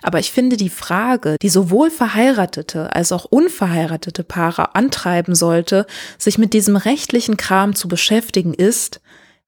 Aber 0.03 0.19
ich 0.19 0.33
finde 0.33 0.57
die 0.57 0.71
Frage, 0.71 1.37
die 1.41 1.49
sowohl 1.49 1.91
verheiratete 1.91 2.95
als 2.95 3.13
auch 3.13 3.25
unverheiratete 3.25 4.25
Paare 4.25 4.75
antreiben 4.75 5.35
sollte, 5.35 5.87
sich 6.19 6.37
mit 6.37 6.53
diesem 6.53 6.77
rechtlichen 6.77 7.37
Kram 7.37 7.75
zu 7.75 7.87
beschäftigen, 7.87 8.55
ist, 8.55 9.01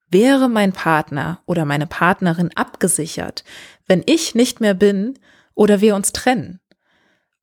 wäre 0.09 0.49
mein 0.49 0.73
Partner 0.73 1.39
oder 1.45 1.65
meine 1.65 1.87
Partnerin 1.87 2.51
abgesichert, 2.55 3.43
wenn 3.87 4.03
ich 4.05 4.35
nicht 4.35 4.61
mehr 4.61 4.73
bin 4.73 5.19
oder 5.55 5.81
wir 5.81 5.95
uns 5.95 6.11
trennen? 6.11 6.59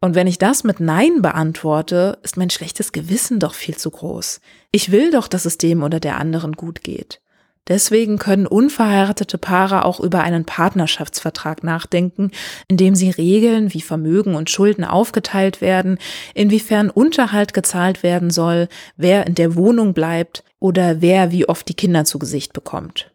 Und 0.00 0.14
wenn 0.14 0.28
ich 0.28 0.38
das 0.38 0.62
mit 0.62 0.78
Nein 0.78 1.22
beantworte, 1.22 2.18
ist 2.22 2.36
mein 2.36 2.50
schlechtes 2.50 2.92
Gewissen 2.92 3.40
doch 3.40 3.54
viel 3.54 3.76
zu 3.76 3.90
groß. 3.90 4.40
Ich 4.70 4.92
will 4.92 5.10
doch, 5.10 5.26
dass 5.26 5.44
es 5.44 5.58
dem 5.58 5.82
oder 5.82 5.98
der 5.98 6.18
anderen 6.18 6.52
gut 6.52 6.82
geht. 6.82 7.20
Deswegen 7.66 8.16
können 8.16 8.46
unverheiratete 8.46 9.36
Paare 9.36 9.84
auch 9.84 10.00
über 10.00 10.22
einen 10.22 10.46
Partnerschaftsvertrag 10.46 11.62
nachdenken, 11.62 12.30
in 12.66 12.78
dem 12.78 12.94
sie 12.94 13.10
regeln, 13.10 13.74
wie 13.74 13.82
Vermögen 13.82 14.36
und 14.36 14.48
Schulden 14.48 14.84
aufgeteilt 14.84 15.60
werden, 15.60 15.98
inwiefern 16.34 16.88
Unterhalt 16.88 17.52
gezahlt 17.52 18.02
werden 18.02 18.30
soll, 18.30 18.68
wer 18.96 19.26
in 19.26 19.34
der 19.34 19.54
Wohnung 19.54 19.92
bleibt 19.92 20.44
oder 20.58 21.02
wer 21.02 21.30
wie 21.30 21.46
oft 21.46 21.68
die 21.68 21.74
Kinder 21.74 22.06
zu 22.06 22.18
Gesicht 22.18 22.54
bekommt. 22.54 23.12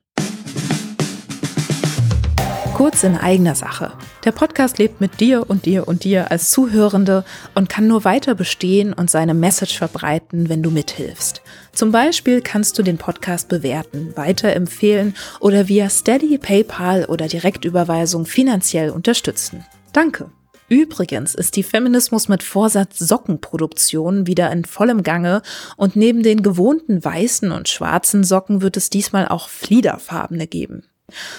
Kurz 2.84 3.06
in 3.06 3.16
eigener 3.16 3.56
Sache. 3.56 3.94
Der 4.26 4.34
Podcast 4.34 4.78
lebt 4.78 5.00
mit 5.00 5.22
dir 5.22 5.50
und 5.50 5.66
dir 5.66 5.88
und 5.88 6.04
dir 6.04 6.32
als 6.32 6.52
Zuhörende 6.52 7.24
und 7.56 7.70
kann 7.70 7.88
nur 7.88 8.04
weiter 8.04 8.36
bestehen 8.36 8.92
und 8.92 9.10
seine 9.10 9.34
Message 9.34 9.78
verbreiten, 9.78 10.50
wenn 10.50 10.62
du 10.62 10.70
mithilfst. 10.70 11.42
Zum 11.72 11.94
Beispiel 11.94 12.42
kannst 12.42 12.78
du 12.78 12.84
den 12.84 12.98
Podcast 12.98 13.48
bewerten, 13.48 14.12
weiterempfehlen 14.18 15.16
oder 15.40 15.70
via 15.70 15.88
Steady, 15.88 16.38
PayPal 16.38 17.06
oder 17.06 17.30
Direktüberweisung 17.30 18.26
finanziell 18.26 18.90
unterstützen. 18.90 19.66
Danke. 19.94 20.30
Übrigens 20.68 21.36
ist 21.36 21.56
die 21.56 21.64
Feminismus 21.64 22.28
mit 22.28 22.44
Vorsatz 22.44 23.00
Sockenproduktion 23.00 24.28
wieder 24.28 24.52
in 24.52 24.66
vollem 24.66 25.04
Gange 25.04 25.42
und 25.78 25.96
neben 25.96 26.22
den 26.22 26.44
gewohnten 26.44 27.02
weißen 27.02 27.50
und 27.54 27.70
schwarzen 27.70 28.26
Socken 28.26 28.62
wird 28.62 28.76
es 28.76 28.90
diesmal 28.90 29.30
auch 29.30 29.48
fliederfarbene 29.48 30.48
geben. 30.48 30.84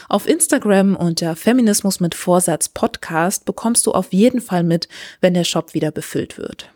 Auf 0.09 0.29
Instagram 0.29 0.97
unter 0.97 1.37
Feminismus 1.37 2.01
mit 2.01 2.15
Vorsatz 2.15 2.69
Podcast 2.69 3.45
bekommst 3.45 3.87
du 3.87 3.93
auf 3.93 4.13
jeden 4.13 4.41
Fall 4.41 4.63
mit, 4.63 4.89
wenn 5.21 5.35
der 5.35 5.45
Shop 5.45 5.75
wieder 5.75 5.91
befüllt 5.91 6.39
wird. 6.39 6.71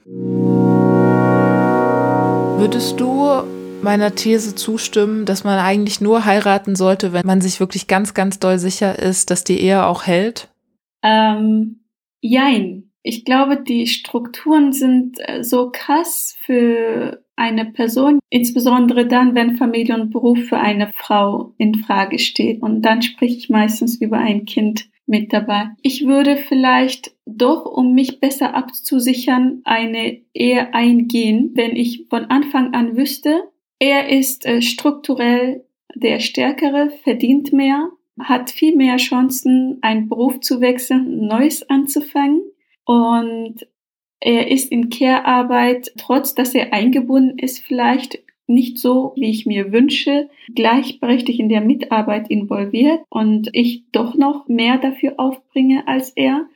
Würdest 2.59 2.99
du 2.99 3.45
meiner 3.83 4.15
These 4.15 4.55
zustimmen, 4.55 5.25
dass 5.25 5.45
man 5.45 5.59
eigentlich 5.59 6.01
nur 6.01 6.25
heiraten 6.25 6.75
sollte, 6.77 7.13
wenn 7.13 7.27
man 7.27 7.41
sich 7.41 7.61
wirklich 7.61 7.87
ganz, 7.87 8.15
ganz 8.15 8.39
doll 8.41 8.59
sicher 8.59 8.99
ist, 8.99 9.31
dass 9.31 9.45
die 9.45 9.61
Ehe 9.61 9.87
auch 9.87 10.07
hält? 10.07 10.49
Ähm, 11.03 11.85
jein. 12.21 12.91
Ich 13.03 13.25
glaube, 13.25 13.63
die 13.63 13.87
Strukturen 13.87 14.73
sind 14.73 15.19
äh, 15.21 15.45
so 15.45 15.71
krass 15.71 16.35
für 16.45 17.23
eine 17.39 17.67
Person, 17.67 18.19
insbesondere 18.31 19.07
dann, 19.07 19.35
wenn 19.35 19.57
Familie 19.57 19.95
und 19.95 20.11
Beruf 20.11 20.39
für 20.45 20.59
eine 20.59 20.93
Frau 20.93 21.55
in 21.57 21.77
Frage 21.77 22.19
steht. 22.19 22.63
Und 22.63 22.83
dann 22.83 23.03
spreche 23.03 23.37
ich 23.37 23.49
meistens 23.49 24.01
über 24.01 24.19
ein 24.19 24.45
Kind 24.45 24.89
mit 25.07 25.33
dabei. 25.33 25.71
Ich 25.83 26.07
würde 26.07 26.37
vielleicht 26.37 27.13
doch, 27.25 27.65
um 27.65 27.95
mich 27.95 28.21
besser 28.21 28.55
abzusichern, 28.55 29.63
eine 29.65 30.19
Ehe 30.35 30.75
eingehen, 30.75 31.53
wenn 31.55 31.77
ich 31.77 32.07
von 32.11 32.27
Anfang 32.27 32.75
an 32.75 32.97
wüsste, 32.97 33.43
er 33.79 34.09
ist 34.09 34.45
äh, 34.45 34.61
strukturell 34.61 35.65
der 35.95 36.21
Stärkere, 36.21 36.91
verdient 37.05 37.53
mehr, 37.53 37.91
hat 38.19 38.51
viel 38.51 38.77
mehr 38.77 38.97
Chancen, 38.97 39.79
einen 39.81 40.09
Beruf 40.09 40.41
zu 40.41 40.61
wechseln, 40.61 41.27
Neues 41.27 41.69
anzufangen. 41.71 42.43
Und 42.85 43.67
er 44.21 44.51
ist 44.51 44.71
in 44.71 44.91
Care-Arbeit, 44.91 45.93
trotz 45.97 46.35
dass 46.35 46.55
er 46.55 46.73
eingebunden 46.73 47.39
ist, 47.39 47.61
vielleicht 47.61 48.19
nicht 48.49 48.79
so, 48.79 49.13
wie 49.17 49.31
ich 49.31 49.47
mir 49.47 49.73
wünsche, 49.73 50.31
gleichberechtigt 50.55 51.39
in 51.39 51.49
der 51.49 51.61
Mitarbeit 51.61 52.31
involviert 52.31 53.01
und 53.11 53.51
ich 53.53 53.85
doch 53.93 54.15
noch 54.15 54.49
mehr 54.49 54.79
dafür 54.79 55.15
aufbringe 55.19 55.87
als 55.87 56.11
er. 56.11 56.47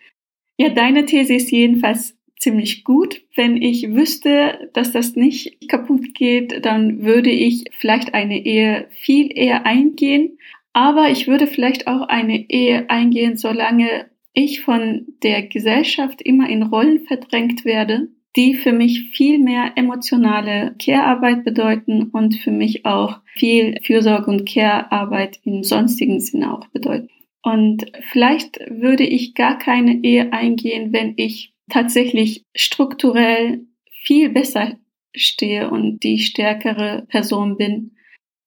Ja, 0.56 0.70
deine 0.70 1.04
These 1.04 1.34
ist 1.34 1.50
jedenfalls 1.50 2.16
ziemlich 2.38 2.84
gut. 2.84 3.22
Wenn 3.36 3.60
ich 3.60 3.94
wüsste, 3.94 4.70
dass 4.72 4.90
das 4.92 5.16
nicht 5.16 5.68
kaputt 5.68 6.14
geht, 6.14 6.64
dann 6.64 7.02
würde 7.02 7.30
ich 7.30 7.64
vielleicht 7.72 8.14
eine 8.14 8.44
Ehe 8.44 8.86
viel 8.90 9.30
eher 9.32 9.66
eingehen. 9.66 10.38
Aber 10.72 11.10
ich 11.10 11.28
würde 11.28 11.46
vielleicht 11.46 11.86
auch 11.86 12.08
eine 12.08 12.50
Ehe 12.50 12.88
eingehen, 12.88 13.36
solange 13.36 14.06
ich 14.32 14.62
von 14.62 15.06
der 15.22 15.42
Gesellschaft 15.42 16.22
immer 16.22 16.48
in 16.48 16.62
Rollen 16.62 17.00
verdrängt 17.06 17.64
werde, 17.64 18.08
die 18.36 18.54
für 18.54 18.72
mich 18.72 19.10
viel 19.10 19.38
mehr 19.38 19.72
emotionale 19.76 20.74
Care-Arbeit 20.78 21.44
bedeuten 21.44 22.04
und 22.04 22.36
für 22.36 22.50
mich 22.50 22.86
auch 22.86 23.20
viel 23.34 23.78
Fürsorge 23.82 24.30
und 24.30 24.48
Care-Arbeit 24.48 25.40
im 25.44 25.62
sonstigen 25.62 26.20
Sinne 26.20 26.56
auch 26.56 26.66
bedeuten. 26.68 27.10
Und 27.42 27.84
vielleicht 28.10 28.60
würde 28.70 29.04
ich 29.04 29.34
gar 29.34 29.58
keine 29.58 30.02
Ehe 30.02 30.32
eingehen, 30.32 30.92
wenn 30.92 31.14
ich 31.16 31.52
tatsächlich 31.68 32.44
strukturell 32.54 33.66
viel 34.04 34.30
besser 34.30 34.78
stehe 35.14 35.70
und 35.70 36.02
die 36.02 36.18
stärkere 36.18 37.04
Person 37.08 37.56
bin. 37.56 37.96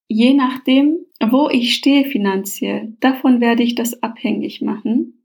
Je 0.08 0.34
nachdem, 0.34 0.98
wo 1.20 1.48
ich 1.48 1.74
stehe 1.74 2.04
finanziell, 2.06 2.96
davon 3.00 3.40
werde 3.40 3.62
ich 3.62 3.74
das 3.74 4.02
abhängig 4.02 4.62
machen. 4.62 5.15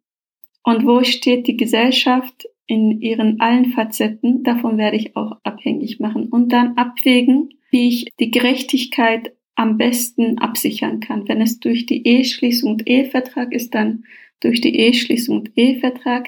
Und 0.64 0.86
wo 0.86 1.04
steht 1.04 1.48
die 1.48 1.58
Gesellschaft 1.58 2.48
in 2.68 3.02
ihren 3.02 3.40
allen 3.40 3.72
Facetten? 3.74 4.44
Davon 4.44 4.78
werde 4.78 4.98
ich 4.98 5.16
auch 5.16 5.38
abhängig 5.44 6.00
machen. 6.00 6.30
Und 6.30 6.50
dann 6.50 6.78
abwägen, 6.78 7.50
wie 7.72 7.88
ich 7.88 8.08
die 8.20 8.32
Gerechtigkeit 8.32 9.34
am 9.56 9.78
besten 9.78 10.38
absichern 10.38 11.00
kann. 11.00 11.28
Wenn 11.28 11.42
es 11.42 11.60
durch 11.60 11.86
die 11.86 12.06
Eheschließung 12.08 12.72
und 12.72 12.88
Ehevertrag 12.88 13.54
ist, 13.54 13.74
dann 13.74 14.06
durch 14.40 14.62
die 14.62 14.76
Eheschließung 14.76 15.40
und 15.40 15.58
Ehevertrag. 15.58 16.28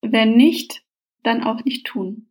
Wenn 0.00 0.36
nicht, 0.36 0.82
dann 1.22 1.42
auch 1.42 1.64
nicht 1.64 1.86
tun. 1.86 2.26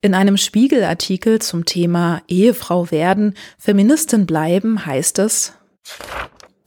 In 0.00 0.14
einem 0.14 0.36
Spiegelartikel 0.36 1.40
zum 1.40 1.64
Thema 1.64 2.22
Ehefrau 2.28 2.90
werden, 2.90 3.34
Feministin 3.58 4.26
bleiben 4.26 4.86
heißt 4.86 5.18
es, 5.18 5.54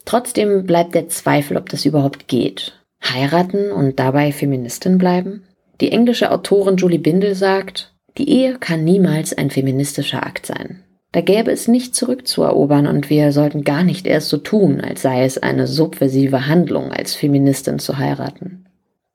Trotzdem 0.03 0.65
bleibt 0.65 0.95
der 0.95 1.07
Zweifel, 1.09 1.55
ob 1.57 1.69
das 1.69 1.85
überhaupt 1.85 2.27
geht 2.27 2.80
heiraten 3.03 3.71
und 3.71 3.99
dabei 3.99 4.31
Feministin 4.31 4.97
bleiben? 4.97 5.43
Die 5.79 5.91
englische 5.91 6.31
Autorin 6.31 6.77
Julie 6.77 6.99
Bindel 6.99 7.35
sagt, 7.35 7.93
die 8.17 8.29
Ehe 8.29 8.57
kann 8.59 8.83
niemals 8.83 9.33
ein 9.33 9.49
feministischer 9.49 10.25
Akt 10.25 10.45
sein. 10.45 10.83
Da 11.11 11.21
gäbe 11.21 11.51
es 11.51 11.67
nicht 11.67 11.93
zurückzuerobern 11.95 12.87
und 12.87 13.09
wir 13.09 13.31
sollten 13.31 13.63
gar 13.63 13.83
nicht 13.83 14.07
erst 14.07 14.29
so 14.29 14.37
tun, 14.37 14.79
als 14.79 15.01
sei 15.01 15.25
es 15.25 15.37
eine 15.37 15.67
subversive 15.67 16.47
Handlung, 16.47 16.91
als 16.91 17.15
Feministin 17.15 17.79
zu 17.79 17.97
heiraten. 17.97 18.65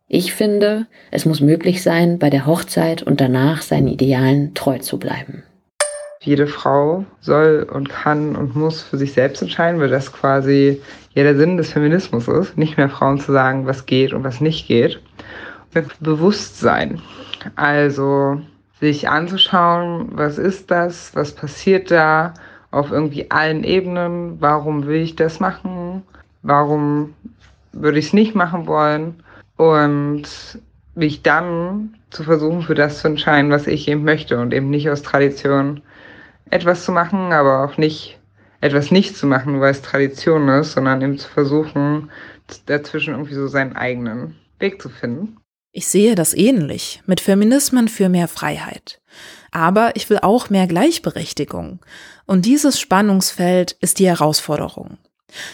Ich 0.08 0.34
finde, 0.34 0.86
es 1.10 1.24
muss 1.24 1.40
möglich 1.40 1.82
sein, 1.82 2.18
bei 2.18 2.30
der 2.30 2.46
Hochzeit 2.46 3.02
und 3.02 3.20
danach 3.20 3.62
seinen 3.62 3.88
Idealen 3.88 4.54
treu 4.54 4.78
zu 4.78 4.98
bleiben. 4.98 5.42
Jede 6.26 6.48
Frau 6.48 7.04
soll 7.20 7.68
und 7.72 7.88
kann 7.88 8.34
und 8.34 8.56
muss 8.56 8.82
für 8.82 8.98
sich 8.98 9.12
selbst 9.12 9.42
entscheiden, 9.42 9.80
weil 9.80 9.88
das 9.88 10.12
quasi 10.12 10.82
ja 11.14 11.22
der 11.22 11.36
Sinn 11.36 11.56
des 11.56 11.72
Feminismus 11.72 12.26
ist, 12.26 12.58
nicht 12.58 12.76
mehr 12.76 12.88
Frauen 12.88 13.20
zu 13.20 13.30
sagen, 13.30 13.64
was 13.66 13.86
geht 13.86 14.12
und 14.12 14.24
was 14.24 14.40
nicht 14.40 14.66
geht. 14.66 15.00
Mit 15.72 15.86
Bewusstsein. 16.00 17.00
Also 17.54 18.40
sich 18.80 19.08
anzuschauen, 19.08 20.08
was 20.14 20.36
ist 20.36 20.72
das, 20.72 21.14
was 21.14 21.32
passiert 21.32 21.92
da 21.92 22.34
auf 22.72 22.90
irgendwie 22.90 23.30
allen 23.30 23.62
Ebenen, 23.62 24.40
warum 24.40 24.88
will 24.88 25.00
ich 25.00 25.14
das 25.14 25.38
machen, 25.38 26.02
warum 26.42 27.14
würde 27.72 28.00
ich 28.00 28.06
es 28.06 28.12
nicht 28.12 28.34
machen 28.34 28.66
wollen 28.66 29.22
und 29.56 30.24
mich 30.96 31.22
dann 31.22 31.94
zu 32.10 32.24
versuchen, 32.24 32.62
für 32.62 32.74
das 32.74 32.98
zu 32.98 33.06
entscheiden, 33.06 33.52
was 33.52 33.68
ich 33.68 33.86
eben 33.86 34.02
möchte 34.02 34.40
und 34.40 34.52
eben 34.52 34.70
nicht 34.70 34.90
aus 34.90 35.02
Tradition 35.02 35.82
etwas 36.50 36.84
zu 36.84 36.92
machen, 36.92 37.32
aber 37.32 37.64
auch 37.64 37.76
nicht 37.76 38.18
etwas 38.60 38.90
nicht 38.90 39.16
zu 39.16 39.26
machen, 39.26 39.60
weil 39.60 39.70
es 39.70 39.82
Tradition 39.82 40.48
ist, 40.48 40.72
sondern 40.72 41.02
eben 41.02 41.18
zu 41.18 41.28
versuchen, 41.28 42.10
dazwischen 42.66 43.14
irgendwie 43.14 43.34
so 43.34 43.48
seinen 43.48 43.76
eigenen 43.76 44.36
Weg 44.58 44.80
zu 44.80 44.88
finden. 44.88 45.36
Ich 45.72 45.88
sehe 45.88 46.14
das 46.14 46.32
ähnlich, 46.32 47.02
mit 47.04 47.20
Feminismen 47.20 47.88
für 47.88 48.08
mehr 48.08 48.28
Freiheit. 48.28 48.98
Aber 49.50 49.94
ich 49.94 50.08
will 50.08 50.18
auch 50.22 50.48
mehr 50.48 50.66
Gleichberechtigung. 50.66 51.80
Und 52.24 52.46
dieses 52.46 52.80
Spannungsfeld 52.80 53.72
ist 53.80 53.98
die 53.98 54.06
Herausforderung. 54.06 54.96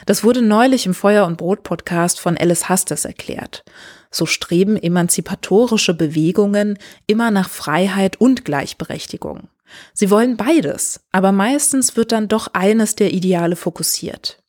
Das 0.06 0.22
wurde 0.22 0.42
neulich 0.42 0.86
im 0.86 0.94
Feuer 0.94 1.26
und 1.26 1.38
Brot 1.38 1.64
Podcast 1.64 2.20
von 2.20 2.36
Alice 2.38 2.68
Hastes 2.68 3.04
erklärt. 3.04 3.64
So 4.10 4.26
streben 4.26 4.76
emanzipatorische 4.76 5.94
Bewegungen 5.94 6.78
immer 7.06 7.30
nach 7.30 7.48
Freiheit 7.48 8.20
und 8.20 8.44
Gleichberechtigung. 8.44 9.48
Sie 9.94 10.10
wollen 10.10 10.36
beides, 10.36 11.00
aber 11.12 11.32
meistens 11.32 11.96
wird 11.96 12.12
dann 12.12 12.28
doch 12.28 12.48
eines 12.52 12.96
der 12.96 13.12
Ideale 13.12 13.56
fokussiert. 13.56 14.42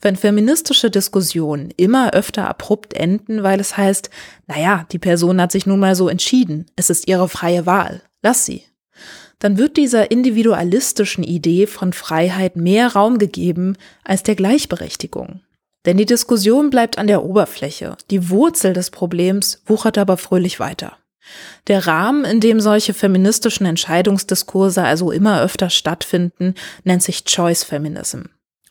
Wenn 0.00 0.16
feministische 0.16 0.90
Diskussionen 0.90 1.72
immer 1.76 2.12
öfter 2.12 2.48
abrupt 2.48 2.94
enden, 2.94 3.42
weil 3.42 3.60
es 3.60 3.76
heißt, 3.76 4.10
naja, 4.46 4.86
die 4.90 4.98
Person 4.98 5.40
hat 5.40 5.52
sich 5.52 5.66
nun 5.66 5.80
mal 5.80 5.94
so 5.94 6.08
entschieden, 6.08 6.66
es 6.76 6.90
ist 6.90 7.08
ihre 7.08 7.28
freie 7.28 7.66
Wahl, 7.66 8.02
lass 8.22 8.44
sie, 8.44 8.64
dann 9.38 9.56
wird 9.56 9.76
dieser 9.76 10.10
individualistischen 10.10 11.22
Idee 11.22 11.66
von 11.66 11.92
Freiheit 11.92 12.56
mehr 12.56 12.92
Raum 12.94 13.18
gegeben 13.18 13.76
als 14.04 14.22
der 14.22 14.34
Gleichberechtigung. 14.34 15.42
Denn 15.86 15.96
die 15.96 16.06
Diskussion 16.06 16.70
bleibt 16.70 16.98
an 16.98 17.06
der 17.06 17.24
Oberfläche, 17.24 17.96
die 18.10 18.30
Wurzel 18.30 18.72
des 18.72 18.90
Problems 18.90 19.62
wuchert 19.66 19.96
aber 19.96 20.16
fröhlich 20.16 20.58
weiter. 20.58 20.97
Der 21.66 21.86
Rahmen, 21.86 22.24
in 22.24 22.40
dem 22.40 22.60
solche 22.60 22.94
feministischen 22.94 23.66
Entscheidungsdiskurse 23.66 24.82
also 24.82 25.10
immer 25.10 25.40
öfter 25.42 25.70
stattfinden, 25.70 26.54
nennt 26.84 27.02
sich 27.02 27.24
Choice 27.24 27.64
Feminism, 27.64 28.22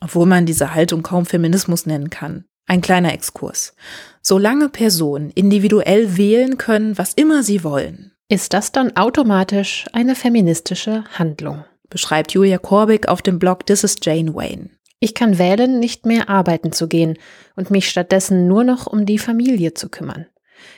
obwohl 0.02 0.26
man 0.26 0.46
diese 0.46 0.74
Haltung 0.74 1.04
kaum 1.04 1.26
Feminismus 1.26 1.86
nennen 1.86 2.10
kann. 2.10 2.46
Ein 2.66 2.82
kleiner 2.82 3.14
Exkurs. 3.14 3.74
Solange 4.22 4.70
Personen 4.70 5.30
individuell 5.30 6.18
wählen 6.18 6.58
können, 6.58 6.98
was 6.98 7.14
immer 7.14 7.44
sie 7.44 7.64
wollen, 7.64 8.12
ist 8.30 8.54
das 8.54 8.74
dann 8.74 8.98
automatisch 8.98 9.86
eine 9.94 10.14
feministische 10.14 11.06
Handlung? 11.18 11.64
beschreibt 11.90 12.34
Julia 12.34 12.58
Korbig 12.58 13.08
auf 13.08 13.22
dem 13.22 13.40
Blog 13.40 13.66
This 13.66 13.86
is 13.86 13.96
Jane 14.02 14.36
Wayne. 14.36 14.70
Ich 15.00 15.14
kann 15.14 15.38
wählen, 15.38 15.80
nicht 15.80 16.06
mehr 16.06 16.28
arbeiten 16.28 16.74
zu 16.74 16.90
gehen 16.90 17.18
und 17.56 17.72
mich 17.72 17.88
stattdessen 17.90 18.48
nur 18.48 18.66
noch 18.66 18.88
um 18.88 19.06
die 19.06 19.20
Familie 19.20 19.74
zu 19.76 19.88
kümmern. 19.88 20.26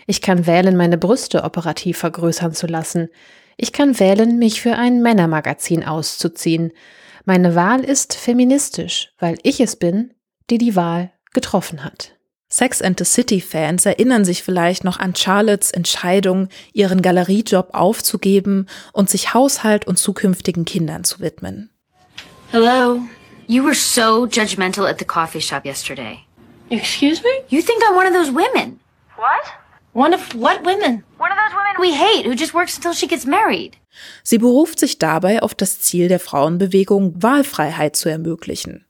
Ich 0.07 0.21
kann 0.21 0.48
wählen, 0.48 0.75
meine 0.75 0.98
Brüste 0.98 1.43
operativ 1.43 1.98
vergrößern 2.00 2.53
zu 2.53 2.67
lassen. 2.67 3.09
Ich 3.57 3.74
kann 3.74 4.00
wählen, 4.00 4.39
mich 4.39 4.62
für 4.62 4.75
ein 4.75 5.01
Männermagazin 5.01 5.83
auszuziehen. 5.83 6.71
Meine 7.25 7.55
Wahl 7.55 7.83
ist 7.83 8.15
feministisch, 8.15 9.12
weil 9.19 9.38
ich 9.43 9.59
es 9.59 9.75
bin, 9.75 10.13
die 10.50 10.57
die 10.57 10.75
Wahl 10.75 11.12
getroffen 11.33 11.83
hat. 11.83 12.15
Sex 12.51 12.81
and 12.81 12.98
the 12.98 13.05
City 13.05 13.41
Fans 13.41 13.86
erinnern 13.86 14.25
sich 14.25 14.41
vielleicht 14.41 14.83
noch 14.83 15.00
an 15.00 15.15
Charlottes 15.15 15.69
Entscheidung, 15.69 16.50
ihren 16.74 17.03
Galeriejob 17.03 17.69
aufzugeben 17.74 18.65
und 18.91 19.09
sich 19.09 19.36
Haushalt 19.36 19.86
und 19.86 20.00
zukünftigen 20.00 20.65
Kindern 20.65 21.03
zu 21.03 21.19
widmen. 21.19 21.69
Hello. 22.51 23.01
You 23.45 23.63
were 23.63 23.75
so 23.75 24.25
judgmental 24.25 24.88
at 24.88 24.98
the 24.98 25.05
coffee 25.05 25.41
shop 25.41 25.65
yesterday. 25.65 26.19
Excuse 26.71 27.21
me? 27.21 27.29
You 27.50 27.62
think 27.62 27.83
I'm 27.83 27.95
one 27.95 28.07
of 28.07 28.13
those 28.13 28.31
women. 28.31 28.79
What? 29.15 29.43
One 30.00 30.13
of 30.13 30.34
what 30.34 30.63
women? 30.63 31.03
One 31.18 31.29
of 31.29 31.38
those 31.38 31.53
women 31.53 31.75
we 31.77 31.91
hate 31.91 32.25
who 32.25 32.34
just 32.34 32.53
works 32.53 32.77
until 32.77 32.94
she 32.94 33.06
gets 33.06 33.25
married. 33.25 33.75
Sie 34.24 34.38
beruft 34.38 34.79
sich 34.79 34.98
dabei 34.98 35.44
auf 35.44 35.53
das 35.53 35.82
Ziel 35.82 36.08
der 36.08 36.22
Frauenbewegung, 36.22 37.22
Wahlfreiheit 37.22 37.98
zu 37.98 38.08
ermöglichen. 38.08 38.86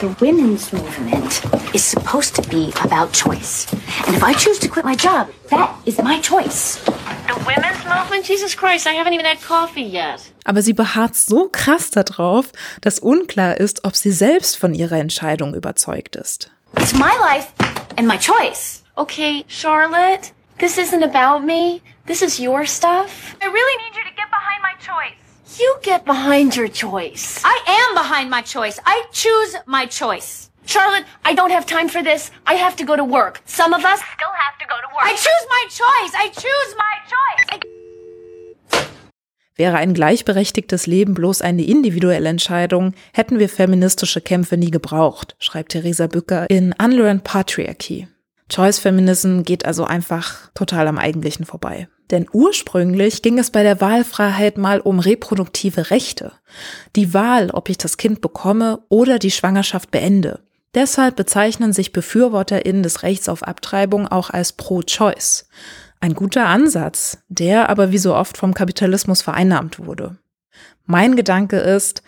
The 0.00 0.14
women's 0.20 0.72
movement 0.72 1.42
is 1.74 1.82
supposed 1.82 2.36
to 2.36 2.42
be 2.42 2.72
about 2.84 3.12
choice. 3.12 3.66
And 4.06 4.16
if 4.16 4.22
I 4.22 4.32
choose 4.32 4.60
to 4.60 4.68
quit 4.68 4.84
my 4.84 4.94
job, 4.94 5.26
that 5.48 5.70
is 5.84 5.98
my 5.98 6.20
choice. 6.20 6.78
The 7.26 7.34
women's 7.44 7.84
movement? 7.84 8.24
Jesus 8.24 8.56
Christ, 8.56 8.86
I 8.86 8.94
haven't 8.94 9.14
even 9.14 9.26
had 9.26 9.42
coffee 9.42 9.82
yet. 9.82 10.20
Aber 10.44 10.62
sie 10.62 10.74
beharrt 10.74 11.16
so 11.16 11.48
krass 11.50 11.90
darauf, 11.90 12.52
dass 12.82 13.00
unklar 13.00 13.56
ist, 13.58 13.84
ob 13.84 13.96
sie 13.96 14.12
selbst 14.12 14.56
von 14.56 14.74
ihrer 14.74 14.98
Entscheidung 15.00 15.56
überzeugt 15.56 16.14
ist. 16.14 16.52
It's 16.76 16.92
my 16.92 17.10
life 17.18 17.48
and 17.96 18.06
my 18.06 18.16
choice. 18.16 18.79
Okay, 19.00 19.44
Charlotte, 19.48 20.30
this 20.58 20.76
isn't 20.76 21.02
about 21.02 21.42
me. 21.42 21.80
This 22.04 22.20
is 22.20 22.38
your 22.38 22.66
stuff. 22.66 23.34
I 23.40 23.46
really 23.46 23.76
need 23.82 23.96
you 23.96 24.04
to 24.04 24.14
get 24.14 24.28
behind 24.28 24.60
my 24.60 24.74
choice. 24.74 25.58
You 25.58 25.74
get 25.82 26.04
behind 26.04 26.54
your 26.54 26.68
choice. 26.68 27.40
I 27.42 27.56
am 27.66 27.94
behind 27.94 28.28
my 28.28 28.42
choice. 28.42 28.78
I 28.84 29.06
choose 29.10 29.56
my 29.64 29.86
choice. 29.86 30.50
Charlotte, 30.66 31.06
I 31.24 31.32
don't 31.32 31.50
have 31.50 31.64
time 31.64 31.88
for 31.88 32.02
this. 32.02 32.30
I 32.46 32.56
have 32.56 32.76
to 32.76 32.84
go 32.84 32.94
to 32.94 33.02
work. 33.02 33.40
Some 33.46 33.72
of 33.72 33.86
us 33.86 34.00
Still 34.00 34.36
have 34.36 34.58
to 34.58 34.66
go 34.68 34.76
to 34.76 34.88
work. 34.94 35.06
I 35.06 35.12
choose 35.12 35.46
my 35.48 35.64
choice. 35.70 36.12
I 36.14 36.28
choose 36.28 36.70
my 36.76 36.94
choice. 37.08 37.46
I 37.52 37.58
Wäre 39.56 39.78
ein 39.78 39.94
gleichberechtigtes 39.94 40.86
Leben 40.86 41.14
bloß 41.14 41.40
eine 41.40 41.62
individuelle 41.62 42.28
Entscheidung, 42.28 42.92
hätten 43.14 43.38
wir 43.38 43.48
feministische 43.48 44.20
Kämpfe 44.20 44.58
nie 44.58 44.70
gebraucht, 44.70 45.36
schreibt 45.38 45.72
Theresa 45.72 46.06
Bücker 46.06 46.50
in 46.50 46.74
Unlearned 46.78 47.24
Patriarchy. 47.24 48.06
Choice 48.50 48.80
Feminism 48.80 49.42
geht 49.42 49.64
also 49.64 49.84
einfach 49.84 50.50
total 50.54 50.88
am 50.88 50.98
Eigentlichen 50.98 51.46
vorbei. 51.46 51.88
Denn 52.10 52.26
ursprünglich 52.32 53.22
ging 53.22 53.38
es 53.38 53.50
bei 53.50 53.62
der 53.62 53.80
Wahlfreiheit 53.80 54.58
mal 54.58 54.80
um 54.80 54.98
reproduktive 54.98 55.90
Rechte. 55.90 56.32
Die 56.96 57.14
Wahl, 57.14 57.50
ob 57.50 57.68
ich 57.68 57.78
das 57.78 57.96
Kind 57.96 58.20
bekomme 58.20 58.80
oder 58.88 59.20
die 59.20 59.30
Schwangerschaft 59.30 59.92
beende. 59.92 60.40
Deshalb 60.74 61.16
bezeichnen 61.16 61.72
sich 61.72 61.92
BefürworterInnen 61.92 62.82
des 62.82 63.02
Rechts 63.04 63.28
auf 63.28 63.44
Abtreibung 63.44 64.08
auch 64.08 64.30
als 64.30 64.52
Pro-Choice. 64.52 65.48
Ein 66.00 66.14
guter 66.14 66.46
Ansatz, 66.46 67.18
der 67.28 67.68
aber 67.68 67.92
wie 67.92 67.98
so 67.98 68.14
oft 68.14 68.36
vom 68.36 68.54
Kapitalismus 68.54 69.22
vereinnahmt 69.22 69.78
wurde. 69.78 70.16
Mein 70.86 71.14
Gedanke 71.14 71.58
ist, 71.58 72.02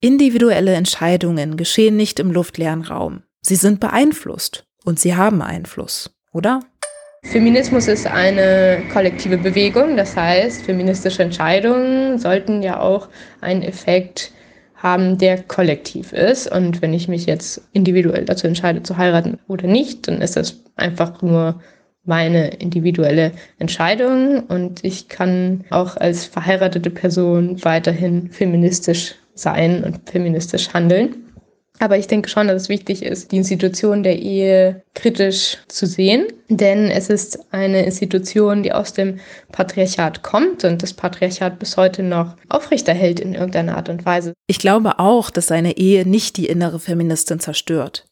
individuelle 0.00 0.74
Entscheidungen 0.74 1.56
geschehen 1.56 1.96
nicht 1.96 2.20
im 2.20 2.30
luftleeren 2.30 2.82
Raum. 2.82 3.22
Sie 3.40 3.56
sind 3.56 3.80
beeinflusst 3.80 4.67
und 4.88 4.98
sie 4.98 5.14
haben 5.14 5.42
Einfluss, 5.42 6.10
oder? 6.32 6.60
Feminismus 7.22 7.88
ist 7.88 8.06
eine 8.06 8.82
kollektive 8.90 9.36
Bewegung, 9.36 9.98
das 9.98 10.16
heißt, 10.16 10.62
feministische 10.62 11.22
Entscheidungen 11.22 12.18
sollten 12.18 12.62
ja 12.62 12.80
auch 12.80 13.08
einen 13.42 13.62
Effekt 13.62 14.32
haben, 14.76 15.18
der 15.18 15.42
kollektiv 15.42 16.14
ist. 16.14 16.50
Und 16.50 16.80
wenn 16.80 16.94
ich 16.94 17.06
mich 17.06 17.26
jetzt 17.26 17.60
individuell 17.72 18.24
dazu 18.24 18.46
entscheide, 18.46 18.82
zu 18.82 18.96
heiraten 18.96 19.38
oder 19.46 19.66
nicht, 19.66 20.08
dann 20.08 20.22
ist 20.22 20.36
das 20.36 20.62
einfach 20.76 21.20
nur 21.20 21.60
meine 22.04 22.48
individuelle 22.54 23.32
Entscheidung 23.58 24.44
und 24.44 24.82
ich 24.82 25.08
kann 25.08 25.64
auch 25.68 25.98
als 25.98 26.24
verheiratete 26.24 26.88
Person 26.88 27.62
weiterhin 27.62 28.30
feministisch 28.30 29.16
sein 29.34 29.84
und 29.84 30.08
feministisch 30.08 30.72
handeln. 30.72 31.27
Aber 31.80 31.96
ich 31.96 32.08
denke 32.08 32.28
schon, 32.28 32.48
dass 32.48 32.62
es 32.62 32.68
wichtig 32.68 33.02
ist, 33.02 33.30
die 33.30 33.36
Institution 33.36 34.02
der 34.02 34.18
Ehe 34.18 34.82
kritisch 34.94 35.58
zu 35.68 35.86
sehen, 35.86 36.26
denn 36.48 36.90
es 36.90 37.08
ist 37.08 37.52
eine 37.52 37.84
Institution, 37.84 38.62
die 38.62 38.72
aus 38.72 38.92
dem 38.92 39.20
Patriarchat 39.52 40.22
kommt 40.22 40.64
und 40.64 40.82
das 40.82 40.92
Patriarchat 40.92 41.58
bis 41.58 41.76
heute 41.76 42.02
noch 42.02 42.34
aufrechterhält 42.48 43.20
in 43.20 43.34
irgendeiner 43.34 43.76
Art 43.76 43.88
und 43.88 44.04
Weise. 44.04 44.32
Ich 44.48 44.58
glaube 44.58 44.98
auch, 44.98 45.30
dass 45.30 45.52
eine 45.52 45.76
Ehe 45.76 46.06
nicht 46.06 46.36
die 46.36 46.46
innere 46.46 46.80
Feministin 46.80 47.38
zerstört. 47.38 48.06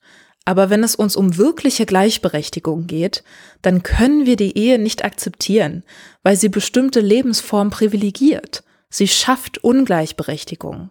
Aber 0.44 0.70
wenn 0.70 0.85
es 0.85 0.94
uns 0.94 1.16
um 1.16 1.37
wirkliche 1.37 1.87
Gleichberechtigung 1.87 2.87
geht, 2.87 3.24
dann 3.62 3.83
können 3.83 4.26
wir 4.26 4.37
die 4.37 4.57
Ehe 4.57 4.79
nicht 4.79 5.05
akzeptieren, 5.05 5.83
weil 6.22 6.37
sie 6.37 6.48
bestimmte 6.48 7.00
Lebensformen 7.00 7.72
privilegiert. 7.72 8.62
Sie 8.88 9.09
schafft 9.09 9.64
Ungleichberechtigung. 9.64 10.90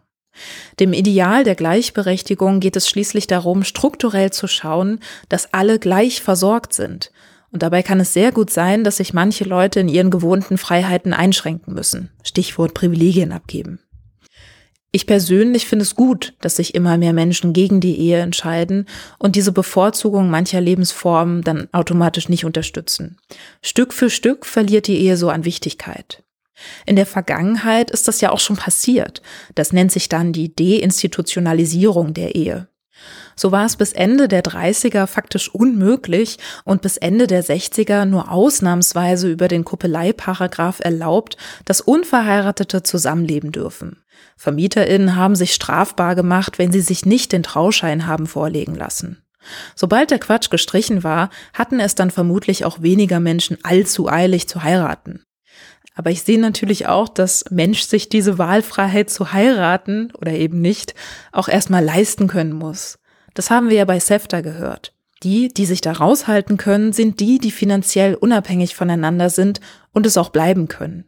Dem 0.79 0.93
Ideal 0.93 1.43
der 1.43 1.55
Gleichberechtigung 1.55 2.59
geht 2.59 2.75
es 2.75 2.89
schließlich 2.89 3.27
darum, 3.27 3.63
strukturell 3.63 4.31
zu 4.31 4.47
schauen, 4.47 4.99
dass 5.29 5.53
alle 5.53 5.79
gleich 5.79 6.21
versorgt 6.21 6.73
sind. 6.73 7.11
Und 7.51 7.63
dabei 7.63 7.83
kann 7.83 8.01
es 8.01 8.13
sehr 8.13 8.31
gut 8.31 8.49
sein, 8.49 8.83
dass 8.83 8.97
sich 8.97 9.13
manche 9.13 9.45
Leute 9.45 9.79
in 9.79 9.87
ihren 9.87 10.11
gewohnten 10.11 10.57
Freiheiten 10.57 11.13
einschränken 11.13 11.73
müssen. 11.73 12.11
Stichwort 12.23 12.73
Privilegien 12.73 13.31
abgeben. 13.31 13.79
Ich 14.95 15.07
persönlich 15.07 15.65
finde 15.65 15.83
es 15.83 15.95
gut, 15.95 16.35
dass 16.39 16.55
sich 16.55 16.73
immer 16.73 16.97
mehr 16.97 17.11
Menschen 17.11 17.51
gegen 17.51 17.81
die 17.81 17.97
Ehe 17.97 18.19
entscheiden 18.19 18.87
und 19.19 19.35
diese 19.35 19.51
Bevorzugung 19.51 20.29
mancher 20.29 20.61
Lebensformen 20.61 21.41
dann 21.41 21.67
automatisch 21.73 22.29
nicht 22.29 22.45
unterstützen. 22.45 23.17
Stück 23.61 23.93
für 23.93 24.09
Stück 24.09 24.45
verliert 24.45 24.87
die 24.87 24.97
Ehe 24.97 25.17
so 25.17 25.29
an 25.29 25.43
Wichtigkeit. 25.43 26.23
In 26.85 26.95
der 26.95 27.05
Vergangenheit 27.05 27.91
ist 27.91 28.07
das 28.07 28.21
ja 28.21 28.31
auch 28.31 28.39
schon 28.39 28.55
passiert. 28.55 29.21
Das 29.55 29.73
nennt 29.73 29.91
sich 29.91 30.09
dann 30.09 30.33
die 30.33 30.55
Deinstitutionalisierung 30.55 32.13
der 32.13 32.35
Ehe. 32.35 32.67
So 33.35 33.51
war 33.51 33.65
es 33.65 33.75
bis 33.75 33.91
Ende 33.91 34.27
der 34.27 34.43
30er 34.43 35.07
faktisch 35.07 35.53
unmöglich 35.53 36.37
und 36.63 36.81
bis 36.81 36.95
Ende 36.95 37.27
der 37.27 37.43
60er 37.43 38.05
nur 38.05 38.31
ausnahmsweise 38.31 39.29
über 39.29 39.49
den 39.49 39.65
Kuppeleiparagraph 39.65 40.79
erlaubt, 40.79 41.35
dass 41.65 41.81
Unverheiratete 41.81 42.83
zusammenleben 42.83 43.51
dürfen. 43.51 44.03
VermieterInnen 44.37 45.15
haben 45.17 45.35
sich 45.35 45.53
strafbar 45.53 46.15
gemacht, 46.15 46.57
wenn 46.57 46.71
sie 46.71 46.81
sich 46.81 47.05
nicht 47.05 47.33
den 47.33 47.43
Trauschein 47.43 48.07
haben 48.07 48.27
vorlegen 48.27 48.75
lassen. 48.75 49.21
Sobald 49.75 50.11
der 50.11 50.19
Quatsch 50.19 50.49
gestrichen 50.49 51.03
war, 51.03 51.29
hatten 51.53 51.79
es 51.79 51.93
dann 51.95 52.11
vermutlich 52.11 52.65
auch 52.65 52.81
weniger 52.81 53.19
Menschen 53.19 53.57
allzu 53.63 54.09
eilig 54.09 54.47
zu 54.47 54.63
heiraten. 54.63 55.23
Aber 55.95 56.11
ich 56.11 56.23
sehe 56.23 56.39
natürlich 56.39 56.87
auch, 56.87 57.07
dass 57.09 57.45
Mensch 57.49 57.81
sich 57.81 58.09
diese 58.09 58.37
Wahlfreiheit 58.37 59.09
zu 59.09 59.31
heiraten 59.31 60.11
oder 60.19 60.33
eben 60.33 60.59
nicht 60.61 60.93
auch 61.31 61.47
erstmal 61.47 61.83
leisten 61.83 62.27
können 62.27 62.53
muss. 62.53 62.99
Das 63.33 63.49
haben 63.49 63.69
wir 63.69 63.77
ja 63.77 63.85
bei 63.85 63.99
SEFTA 63.99 64.41
gehört. 64.41 64.93
Die, 65.23 65.47
die 65.47 65.65
sich 65.65 65.81
da 65.81 65.93
raushalten 65.93 66.57
können, 66.57 66.91
sind 66.91 67.21
die, 67.21 67.39
die 67.39 67.51
finanziell 67.51 68.15
unabhängig 68.15 68.75
voneinander 68.75 69.29
sind 69.29 69.61
und 69.93 70.05
es 70.05 70.17
auch 70.17 70.29
bleiben 70.29 70.67
können. 70.67 71.05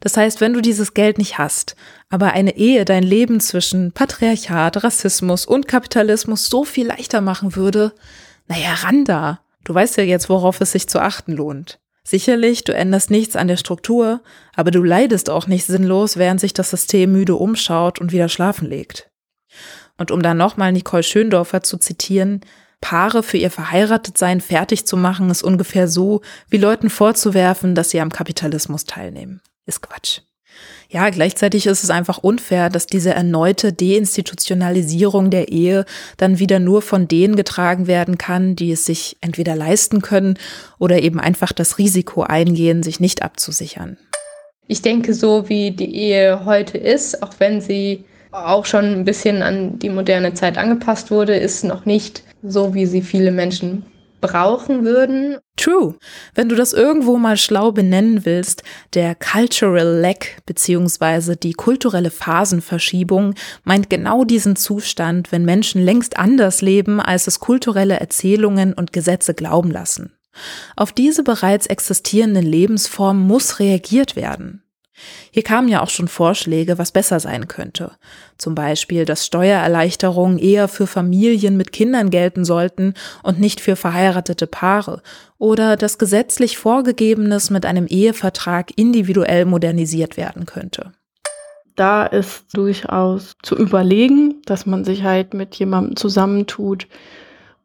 Das 0.00 0.16
heißt, 0.16 0.40
wenn 0.40 0.52
du 0.52 0.60
dieses 0.60 0.94
Geld 0.94 1.18
nicht 1.18 1.38
hast, 1.38 1.74
aber 2.10 2.32
eine 2.32 2.56
Ehe 2.56 2.84
dein 2.84 3.02
Leben 3.02 3.40
zwischen 3.40 3.92
Patriarchat, 3.92 4.84
Rassismus 4.84 5.46
und 5.46 5.66
Kapitalismus 5.66 6.46
so 6.46 6.64
viel 6.64 6.86
leichter 6.86 7.22
machen 7.22 7.56
würde, 7.56 7.92
naja, 8.46 8.74
ran 8.74 9.04
da. 9.04 9.40
Du 9.64 9.74
weißt 9.74 9.96
ja 9.96 10.04
jetzt, 10.04 10.28
worauf 10.28 10.60
es 10.60 10.72
sich 10.72 10.88
zu 10.88 11.00
achten 11.00 11.32
lohnt. 11.32 11.80
Sicherlich, 12.06 12.62
du 12.62 12.72
änderst 12.72 13.10
nichts 13.10 13.34
an 13.34 13.48
der 13.48 13.56
Struktur, 13.56 14.20
aber 14.54 14.70
du 14.70 14.80
leidest 14.80 15.28
auch 15.28 15.48
nicht 15.48 15.66
sinnlos, 15.66 16.16
während 16.16 16.40
sich 16.40 16.54
das 16.54 16.70
System 16.70 17.10
müde 17.10 17.34
umschaut 17.34 18.00
und 18.00 18.12
wieder 18.12 18.28
schlafen 18.28 18.68
legt. 18.68 19.10
Und 19.98 20.12
um 20.12 20.22
da 20.22 20.32
nochmal 20.32 20.70
Nicole 20.70 21.02
Schöndorfer 21.02 21.64
zu 21.64 21.78
zitieren, 21.78 22.42
Paare 22.80 23.24
für 23.24 23.38
ihr 23.38 23.50
Verheiratetsein 23.50 24.40
fertig 24.40 24.86
zu 24.86 24.96
machen, 24.96 25.30
ist 25.30 25.42
ungefähr 25.42 25.88
so, 25.88 26.20
wie 26.48 26.58
Leuten 26.58 26.90
vorzuwerfen, 26.90 27.74
dass 27.74 27.90
sie 27.90 28.00
am 28.00 28.12
Kapitalismus 28.12 28.84
teilnehmen. 28.84 29.40
Ist 29.64 29.82
Quatsch. 29.82 30.20
Ja, 30.88 31.10
gleichzeitig 31.10 31.66
ist 31.66 31.82
es 31.82 31.90
einfach 31.90 32.18
unfair, 32.18 32.70
dass 32.70 32.86
diese 32.86 33.12
erneute 33.12 33.72
Deinstitutionalisierung 33.72 35.30
der 35.30 35.48
Ehe 35.48 35.84
dann 36.16 36.38
wieder 36.38 36.60
nur 36.60 36.80
von 36.80 37.08
denen 37.08 37.34
getragen 37.34 37.86
werden 37.86 38.18
kann, 38.18 38.54
die 38.54 38.70
es 38.70 38.84
sich 38.84 39.16
entweder 39.20 39.56
leisten 39.56 40.00
können 40.00 40.38
oder 40.78 41.02
eben 41.02 41.18
einfach 41.18 41.52
das 41.52 41.78
Risiko 41.78 42.22
eingehen, 42.22 42.82
sich 42.82 43.00
nicht 43.00 43.22
abzusichern. 43.22 43.98
Ich 44.68 44.82
denke, 44.82 45.14
so 45.14 45.48
wie 45.48 45.72
die 45.72 45.94
Ehe 45.94 46.44
heute 46.44 46.78
ist, 46.78 47.22
auch 47.22 47.34
wenn 47.38 47.60
sie 47.60 48.04
auch 48.32 48.64
schon 48.66 48.84
ein 48.84 49.04
bisschen 49.04 49.42
an 49.42 49.78
die 49.78 49.88
moderne 49.88 50.34
Zeit 50.34 50.58
angepasst 50.58 51.10
wurde, 51.10 51.36
ist 51.36 51.64
noch 51.64 51.84
nicht 51.84 52.22
so, 52.42 52.74
wie 52.74 52.86
sie 52.86 53.02
viele 53.02 53.32
Menschen 53.32 53.86
brauchen 54.26 54.84
würden. 54.84 55.38
True. 55.56 55.94
Wenn 56.34 56.48
du 56.48 56.54
das 56.54 56.72
irgendwo 56.72 57.16
mal 57.16 57.36
schlau 57.36 57.72
benennen 57.72 58.24
willst, 58.24 58.62
der 58.94 59.14
Cultural 59.14 60.00
Lag 60.00 60.18
beziehungsweise 60.44 61.36
die 61.36 61.52
kulturelle 61.52 62.10
Phasenverschiebung 62.10 63.34
meint 63.64 63.88
genau 63.88 64.24
diesen 64.24 64.56
Zustand, 64.56 65.32
wenn 65.32 65.44
Menschen 65.44 65.82
längst 65.82 66.18
anders 66.18 66.60
leben, 66.60 67.00
als 67.00 67.26
es 67.26 67.40
kulturelle 67.40 67.98
Erzählungen 67.98 68.72
und 68.74 68.92
Gesetze 68.92 69.34
glauben 69.34 69.70
lassen. 69.70 70.12
Auf 70.76 70.92
diese 70.92 71.22
bereits 71.22 71.66
existierenden 71.66 72.44
Lebensformen 72.44 73.26
muss 73.26 73.58
reagiert 73.58 74.16
werden. 74.16 74.62
Hier 75.30 75.42
kamen 75.42 75.68
ja 75.68 75.82
auch 75.82 75.90
schon 75.90 76.08
Vorschläge, 76.08 76.78
was 76.78 76.92
besser 76.92 77.20
sein 77.20 77.48
könnte. 77.48 77.92
Zum 78.38 78.54
Beispiel, 78.54 79.04
dass 79.04 79.26
Steuererleichterungen 79.26 80.38
eher 80.38 80.68
für 80.68 80.86
Familien 80.86 81.56
mit 81.56 81.72
Kindern 81.72 82.10
gelten 82.10 82.44
sollten 82.44 82.94
und 83.22 83.40
nicht 83.40 83.60
für 83.60 83.76
verheiratete 83.76 84.46
Paare. 84.46 85.02
Oder 85.38 85.76
dass 85.76 85.98
gesetzlich 85.98 86.58
Vorgegebenes 86.58 87.50
mit 87.50 87.66
einem 87.66 87.86
Ehevertrag 87.86 88.72
individuell 88.76 89.44
modernisiert 89.44 90.16
werden 90.16 90.46
könnte. 90.46 90.92
Da 91.76 92.06
ist 92.06 92.46
durchaus 92.54 93.34
zu 93.42 93.54
überlegen, 93.54 94.40
dass 94.46 94.64
man 94.64 94.84
sich 94.84 95.02
halt 95.02 95.34
mit 95.34 95.54
jemandem 95.56 95.96
zusammentut, 95.96 96.88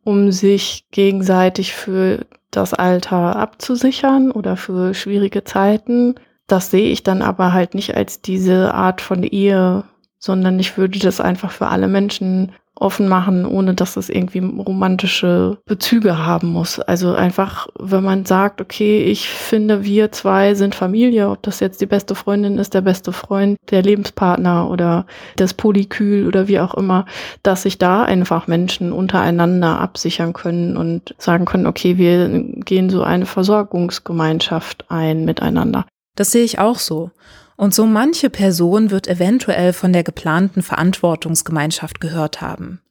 um 0.03 0.31
sich 0.31 0.85
gegenseitig 0.91 1.73
für 1.73 2.25
das 2.51 2.73
Alter 2.73 3.37
abzusichern 3.37 4.31
oder 4.31 4.57
für 4.57 4.93
schwierige 4.93 5.45
Zeiten 5.45 6.15
das 6.51 6.69
sehe 6.71 6.89
ich 6.89 7.03
dann 7.03 7.21
aber 7.21 7.53
halt 7.53 7.73
nicht 7.75 7.95
als 7.95 8.21
diese 8.21 8.73
Art 8.73 9.01
von 9.01 9.23
Ehe, 9.23 9.83
sondern 10.19 10.59
ich 10.59 10.77
würde 10.77 10.99
das 10.99 11.21
einfach 11.21 11.51
für 11.51 11.67
alle 11.67 11.87
Menschen 11.87 12.51
offen 12.75 13.07
machen, 13.07 13.45
ohne 13.45 13.73
dass 13.75 13.95
es 13.95 14.09
irgendwie 14.09 14.39
romantische 14.39 15.59
Bezüge 15.65 16.25
haben 16.25 16.47
muss. 16.47 16.79
Also 16.79 17.13
einfach, 17.13 17.67
wenn 17.79 18.03
man 18.03 18.25
sagt, 18.25 18.59
okay, 18.59 19.03
ich 19.03 19.29
finde, 19.29 19.83
wir 19.83 20.11
zwei 20.11 20.55
sind 20.55 20.73
Familie, 20.73 21.29
ob 21.29 21.43
das 21.43 21.59
jetzt 21.59 21.79
die 21.79 21.85
beste 21.85 22.15
Freundin 22.15 22.57
ist, 22.57 22.73
der 22.73 22.81
beste 22.81 23.11
Freund, 23.13 23.57
der 23.69 23.83
Lebenspartner 23.83 24.69
oder 24.69 25.05
das 25.35 25.53
Polykül 25.53 26.27
oder 26.27 26.47
wie 26.47 26.59
auch 26.59 26.73
immer, 26.73 27.05
dass 27.43 27.63
sich 27.63 27.77
da 27.77 28.03
einfach 28.03 28.47
Menschen 28.47 28.91
untereinander 28.91 29.79
absichern 29.79 30.33
können 30.33 30.75
und 30.75 31.13
sagen 31.19 31.45
können, 31.45 31.67
okay, 31.67 31.97
wir 31.97 32.29
gehen 32.29 32.89
so 32.89 33.03
eine 33.03 33.27
Versorgungsgemeinschaft 33.27 34.85
ein 34.89 35.23
miteinander. 35.25 35.85
Das 36.15 36.31
sehe 36.31 36.43
ich 36.43 36.59
auch 36.59 36.79
so. 36.79 37.11
Und 37.55 37.75
so 37.75 37.85
manche 37.85 38.29
Person 38.31 38.89
wird 38.89 39.07
eventuell 39.07 39.71
von 39.71 39.93
der 39.93 40.03
geplanten 40.03 40.63
Verantwortungsgemeinschaft 40.63 42.01
gehört 42.01 42.41
haben. 42.41 42.81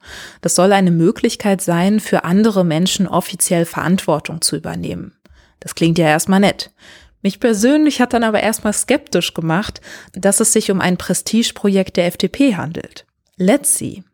Das 0.43 0.55
soll 0.55 0.73
eine 0.73 0.93
Möglichkeit 0.93 1.61
sein, 1.61 1.99
für 1.99 2.25
andere 2.25 2.65
Menschen 2.65 3.09
offiziell 3.09 3.65
Verantwortung 3.65 4.41
zu 4.43 4.57
übernehmen. 4.57 5.17
Das 5.59 5.75
klingt 5.75 5.99
ja 5.99 6.07
erstmal 6.07 6.41
nett. 6.41 6.71
Mich 7.23 7.41
persönlich 7.41 8.01
hat 8.01 8.13
dann 8.13 8.25
aber 8.25 8.41
erstmal 8.41 8.73
skeptisch 8.73 9.35
gemacht, 9.35 9.81
dass 10.13 10.41
es 10.41 10.53
sich 10.53 10.71
um 10.71 10.81
ein 10.81 10.97
Prestigeprojekt 10.97 11.97
der 11.97 12.07
FDP 12.07 12.57
handelt. 12.57 13.07
Let's 13.37 13.77
see. 13.77 14.05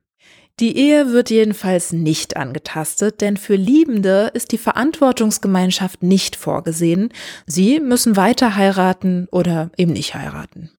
Die 0.58 0.78
Ehe 0.78 1.12
wird 1.12 1.28
jedenfalls 1.28 1.92
nicht 1.92 2.38
angetastet, 2.38 3.20
denn 3.20 3.36
für 3.36 3.56
Liebende 3.56 4.30
ist 4.32 4.52
die 4.52 4.58
Verantwortungsgemeinschaft 4.58 6.02
nicht 6.02 6.34
vorgesehen. 6.34 7.10
Sie 7.44 7.78
müssen 7.78 8.16
weiter 8.16 8.56
heiraten 8.56 9.28
oder 9.30 9.70
eben 9.76 9.92
nicht 9.92 10.14
heiraten. 10.14 10.70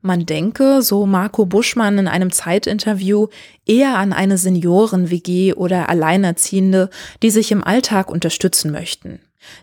Man 0.00 0.24
denke, 0.24 0.80
so 0.80 1.04
Marco 1.04 1.44
Buschmann 1.44 1.98
in 1.98 2.08
einem 2.08 2.32
Zeitinterview, 2.32 3.28
eher 3.66 3.98
an 3.98 4.14
eine 4.14 4.38
Senioren-WG 4.38 5.52
oder 5.52 5.90
Alleinerziehende, 5.90 6.88
die 7.22 7.30
sich 7.30 7.52
im 7.52 7.62
Alltag 7.62 8.10
unterstützen 8.10 8.70
möchten. 8.70 9.20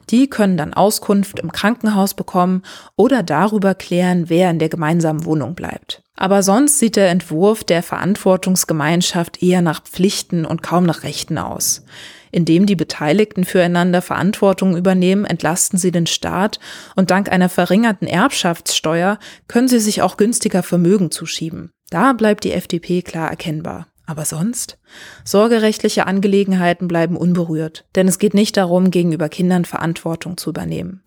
Die 0.09 0.29
können 0.29 0.57
dann 0.57 0.73
Auskunft 0.73 1.39
im 1.39 1.51
Krankenhaus 1.51 2.13
bekommen 2.13 2.63
oder 2.95 3.23
darüber 3.23 3.75
klären, 3.75 4.29
wer 4.29 4.49
in 4.49 4.59
der 4.59 4.69
gemeinsamen 4.69 5.25
Wohnung 5.25 5.55
bleibt. 5.55 6.03
Aber 6.15 6.43
sonst 6.43 6.77
sieht 6.77 6.97
der 6.97 7.09
Entwurf 7.09 7.63
der 7.63 7.81
Verantwortungsgemeinschaft 7.81 9.41
eher 9.41 9.61
nach 9.61 9.83
Pflichten 9.83 10.45
und 10.45 10.61
kaum 10.61 10.85
nach 10.85 11.03
Rechten 11.03 11.37
aus. 11.37 11.83
Indem 12.31 12.65
die 12.65 12.75
Beteiligten 12.75 13.43
füreinander 13.43 14.01
Verantwortung 14.01 14.77
übernehmen, 14.77 15.25
entlasten 15.25 15.77
sie 15.77 15.91
den 15.91 16.05
Staat 16.05 16.59
und 16.95 17.11
dank 17.11 17.31
einer 17.31 17.49
verringerten 17.49 18.07
Erbschaftssteuer 18.07 19.19
können 19.47 19.67
sie 19.67 19.79
sich 19.79 20.01
auch 20.01 20.15
günstiger 20.15 20.63
Vermögen 20.63 21.11
zuschieben. 21.11 21.71
Da 21.89 22.13
bleibt 22.13 22.45
die 22.45 22.53
FDP 22.53 23.01
klar 23.01 23.29
erkennbar. 23.29 23.90
Aber 24.11 24.25
sonst? 24.25 24.77
Sorgerechtliche 25.23 26.05
Angelegenheiten 26.05 26.89
bleiben 26.89 27.15
unberührt, 27.15 27.85
denn 27.95 28.09
es 28.09 28.19
geht 28.19 28.33
nicht 28.33 28.57
darum, 28.57 28.91
gegenüber 28.91 29.29
Kindern 29.29 29.63
Verantwortung 29.63 30.35
zu 30.35 30.49
übernehmen. 30.49 31.01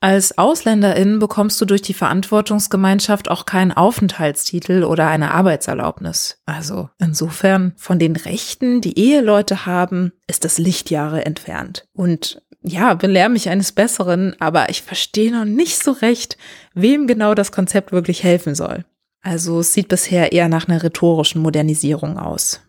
Als 0.00 0.38
Ausländerin 0.38 1.18
bekommst 1.18 1.60
du 1.60 1.66
durch 1.66 1.82
die 1.82 1.92
Verantwortungsgemeinschaft 1.92 3.30
auch 3.30 3.44
keinen 3.44 3.72
Aufenthaltstitel 3.72 4.82
oder 4.82 5.08
eine 5.08 5.32
Arbeitserlaubnis. 5.32 6.40
Also 6.46 6.88
insofern 6.98 7.74
von 7.76 7.98
den 7.98 8.16
Rechten, 8.16 8.80
die 8.80 8.98
Eheleute 8.98 9.66
haben, 9.66 10.12
ist 10.26 10.46
das 10.46 10.56
Lichtjahre 10.56 11.26
entfernt. 11.26 11.84
Und 11.92 12.40
ja, 12.62 12.94
belehr 12.94 13.28
mich 13.28 13.50
eines 13.50 13.72
Besseren, 13.72 14.34
aber 14.40 14.70
ich 14.70 14.80
verstehe 14.80 15.32
noch 15.32 15.44
nicht 15.44 15.84
so 15.84 15.90
recht, 15.92 16.38
wem 16.72 17.06
genau 17.06 17.34
das 17.34 17.52
Konzept 17.52 17.92
wirklich 17.92 18.22
helfen 18.24 18.54
soll. 18.54 18.86
Also 19.22 19.60
es 19.60 19.72
sieht 19.72 19.88
bisher 19.88 20.32
eher 20.32 20.48
nach 20.48 20.68
einer 20.68 20.82
rhetorischen 20.82 21.42
Modernisierung 21.42 22.18
aus. 22.18 22.60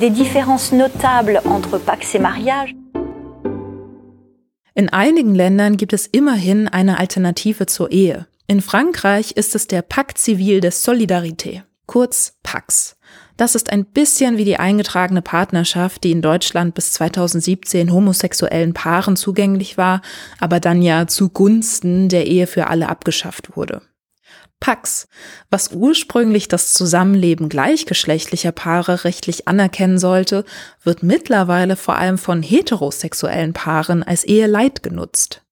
Des 0.00 0.12
différences 0.12 0.72
notables 0.72 1.44
entre 1.44 1.78
Pax 1.78 2.14
et 2.14 2.22
Mariage. 2.22 2.74
In 4.74 4.88
einigen 4.88 5.34
Ländern 5.34 5.76
gibt 5.76 5.92
es 5.92 6.06
immerhin 6.06 6.66
eine 6.66 6.98
Alternative 6.98 7.66
zur 7.66 7.90
Ehe. 7.92 8.26
In 8.46 8.62
Frankreich 8.62 9.32
ist 9.32 9.54
es 9.54 9.66
der 9.66 9.82
Pacte 9.82 10.20
Civil 10.20 10.60
de 10.60 10.70
Solidarité, 10.70 11.62
kurz 11.86 12.34
PAX. 12.42 12.96
Das 13.42 13.56
ist 13.56 13.72
ein 13.72 13.84
bisschen 13.84 14.36
wie 14.36 14.44
die 14.44 14.60
eingetragene 14.60 15.20
Partnerschaft, 15.20 16.04
die 16.04 16.12
in 16.12 16.22
Deutschland 16.22 16.76
bis 16.76 16.92
2017 16.92 17.92
homosexuellen 17.92 18.72
Paaren 18.72 19.16
zugänglich 19.16 19.76
war, 19.76 20.00
aber 20.38 20.60
dann 20.60 20.80
ja 20.80 21.08
zugunsten 21.08 22.08
der 22.08 22.28
Ehe 22.28 22.46
für 22.46 22.68
alle 22.68 22.88
abgeschafft 22.88 23.56
wurde. 23.56 23.82
Pax, 24.60 25.08
was 25.50 25.72
ursprünglich 25.72 26.46
das 26.46 26.72
Zusammenleben 26.72 27.48
gleichgeschlechtlicher 27.48 28.52
Paare 28.52 29.02
rechtlich 29.02 29.48
anerkennen 29.48 29.98
sollte, 29.98 30.44
wird 30.84 31.02
mittlerweile 31.02 31.74
vor 31.74 31.96
allem 31.96 32.18
von 32.18 32.44
heterosexuellen 32.44 33.54
Paaren 33.54 34.04
als 34.04 34.22
Eheleit 34.22 34.84
genutzt. 34.84 35.42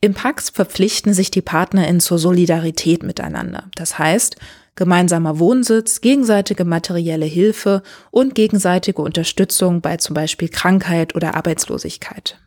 Im 0.00 0.14
Pax 0.14 0.48
verpflichten 0.48 1.12
sich 1.12 1.30
die 1.30 1.42
PartnerInnen 1.42 2.00
zur 2.00 2.18
Solidarität 2.18 3.02
miteinander. 3.02 3.68
Das 3.74 3.98
heißt, 3.98 4.36
gemeinsamer 4.76 5.38
Wohnsitz, 5.38 6.00
gegenseitige 6.00 6.64
materielle 6.64 7.26
Hilfe 7.26 7.82
und 8.10 8.34
gegenseitige 8.34 9.02
Unterstützung 9.02 9.80
bei 9.80 9.96
zum 9.96 10.14
Beispiel 10.14 10.48
Krankheit 10.48 11.14
oder 11.14 11.34
Arbeitslosigkeit. 11.34 12.38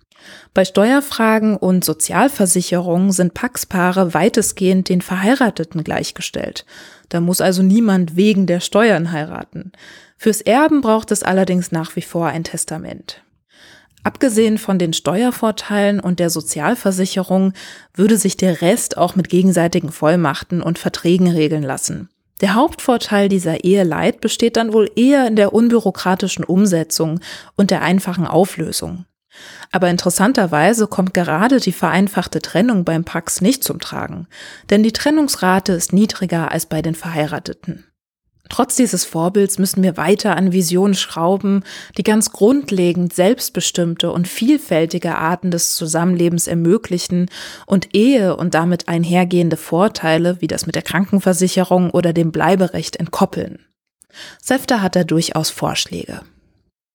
Bei 0.54 0.65
Steuerfragen 0.65 1.58
und 1.58 1.84
Sozialversicherungen 1.84 3.12
sind 3.12 3.34
Paxpaare 3.34 4.13
weitestgehend 4.13 4.89
den 4.89 5.02
Verheirateten 5.02 5.84
gleichgestellt. 5.84 6.65
Da 7.10 7.20
muss 7.20 7.42
also 7.42 7.63
niemand 7.63 8.15
wegen 8.15 8.46
der 8.46 8.60
Steuern 8.60 9.12
heiraten. 9.12 9.72
Fürs 10.18 10.42
Erben 10.42 10.82
braucht 10.82 11.12
es 11.12 11.24
allerdings 11.24 11.72
nach 11.72 11.96
wie 11.96 12.02
vor 12.02 12.28
ein 12.28 12.44
Testament. 12.44 13.24
Abgesehen 14.04 14.58
von 14.58 14.80
den 14.80 14.94
Steuervorteilen 14.94 16.00
und 16.00 16.20
der 16.20 16.30
Sozialversicherung 16.30 17.54
würde 17.94 18.18
sich 18.18 18.38
der 18.38 18.62
Rest 18.62 18.98
auch 18.98 19.15
mit 19.15 19.30
gegenseitigen 19.30 19.92
Vollmachten 19.92 20.62
und 20.62 20.80
Verträgen 20.80 21.30
regeln 21.30 21.63
lassen. 21.63 22.10
Der 22.41 22.56
Hauptvorteil 22.56 23.28
dieser 23.30 23.63
Eheleit 23.63 24.21
besteht 24.21 24.56
dann 24.56 24.73
wohl 24.73 24.89
eher 24.95 25.28
in 25.28 25.36
der 25.36 25.54
unbürokratischen 25.54 26.43
Umsetzung 26.45 27.19
und 27.56 27.71
der 27.71 27.82
einfachen 27.82 28.25
Auflösung. 28.25 29.06
Aber 29.71 29.89
interessanterweise 29.89 30.88
kommt 30.88 31.13
gerade 31.13 31.60
die 31.60 31.71
vereinfachte 31.71 32.41
Trennung 32.41 32.84
beim 32.84 33.04
Pax 33.04 33.41
nicht 33.41 33.63
zum 33.63 33.80
Tragen, 33.80 34.28
denn 34.69 34.84
die 34.84 34.93
Trennungsrate 34.93 35.73
ist 35.73 35.93
niedriger 35.93 36.52
als 36.52 36.65
bei 36.65 36.82
den 36.82 36.95
Verheirateten. 36.95 37.88
Trotz 38.50 38.76
dieses 38.76 39.06
Vorbilds 39.06 39.60
müssen 39.60 39.84
wir 39.84 39.96
weiter 39.96 40.36
an 40.36 40.52
Visionen 40.52 40.96
schrauben, 40.96 41.64
die 41.98 42.04
ganz 42.04 42.32
grundlegend 42.32 43.14
selbstbestimmte 43.14 44.12
und 44.12 44.28
vielfältige 44.28 45.16
Arten 45.16 45.52
des 45.52 45.76
Zusammenlebens 45.76 46.48
ermöglichen 46.48 47.30
und 47.68 47.96
Ehe 47.96 48.36
und 48.36 48.56
damit 48.56 48.88
einhergehende 48.88 49.56
Vorteile 49.56 50.42
wie 50.42 50.48
das 50.48 50.66
mit 50.66 50.76
der 50.76 50.82
Krankenversicherung 50.82 51.92
oder 51.92 52.12
dem 52.12 52.32
Bleiberecht 52.32 52.96
entkoppeln. 52.96 53.60
Sefter 54.42 54.82
hat 54.82 54.96
da 54.96 55.04
durchaus 55.04 55.52
Vorschläge. 55.52 56.22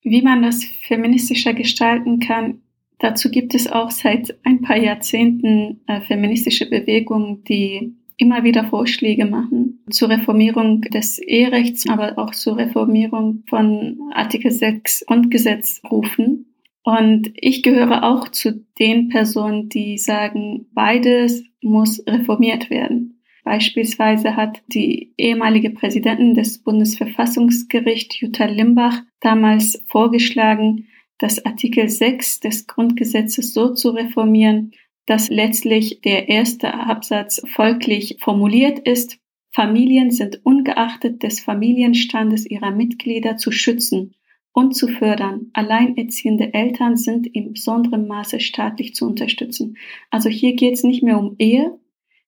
Wie 0.02 0.22
man 0.22 0.42
das 0.42 0.64
feministischer 0.82 1.54
gestalten 1.54 2.18
kann, 2.18 2.62
dazu 2.98 3.30
gibt 3.30 3.54
es 3.54 3.70
auch 3.70 3.90
seit 3.90 4.36
ein 4.44 4.60
paar 4.60 4.76
Jahrzehnten 4.76 5.80
äh, 5.86 6.00
feministische 6.02 6.68
Bewegungen, 6.68 7.44
die 7.44 7.94
immer 8.16 8.44
wieder 8.44 8.64
Vorschläge 8.64 9.26
machen 9.26 9.84
zur 9.90 10.08
Reformierung 10.10 10.82
des 10.82 11.18
Eherechts, 11.18 11.88
aber 11.88 12.18
auch 12.18 12.32
zur 12.32 12.56
Reformierung 12.56 13.42
von 13.48 13.98
Artikel 14.12 14.50
6 14.50 15.06
Grundgesetz 15.06 15.82
rufen. 15.90 16.46
Und 16.82 17.32
ich 17.34 17.62
gehöre 17.62 18.04
auch 18.04 18.28
zu 18.28 18.64
den 18.78 19.08
Personen, 19.08 19.68
die 19.68 19.96
sagen, 19.96 20.66
beides 20.72 21.44
muss 21.62 22.04
reformiert 22.06 22.68
werden. 22.68 23.22
Beispielsweise 23.42 24.36
hat 24.36 24.62
die 24.68 25.12
ehemalige 25.18 25.70
Präsidentin 25.70 26.34
des 26.34 26.62
Bundesverfassungsgerichts 26.62 28.20
Jutta 28.20 28.46
Limbach 28.46 29.02
damals 29.20 29.82
vorgeschlagen, 29.86 30.86
das 31.18 31.44
Artikel 31.44 31.88
6 31.88 32.40
des 32.40 32.66
Grundgesetzes 32.66 33.52
so 33.54 33.72
zu 33.74 33.90
reformieren, 33.90 34.72
dass 35.06 35.28
letztlich 35.28 36.00
der 36.02 36.28
erste 36.28 36.74
Absatz 36.74 37.42
folglich 37.46 38.16
formuliert 38.20 38.78
ist. 38.80 39.18
Familien 39.52 40.10
sind 40.10 40.40
ungeachtet 40.44 41.22
des 41.22 41.40
Familienstandes 41.40 42.46
ihrer 42.46 42.70
Mitglieder 42.70 43.36
zu 43.36 43.52
schützen 43.52 44.14
und 44.52 44.74
zu 44.74 44.88
fördern. 44.88 45.50
Alleinerziehende 45.52 46.54
Eltern 46.54 46.96
sind 46.96 47.26
in 47.26 47.52
besonderem 47.52 48.06
Maße 48.06 48.40
staatlich 48.40 48.94
zu 48.94 49.06
unterstützen. 49.06 49.76
Also 50.10 50.28
hier 50.28 50.54
geht 50.54 50.74
es 50.74 50.84
nicht 50.84 51.02
mehr 51.02 51.18
um 51.18 51.36
Ehe, 51.38 51.78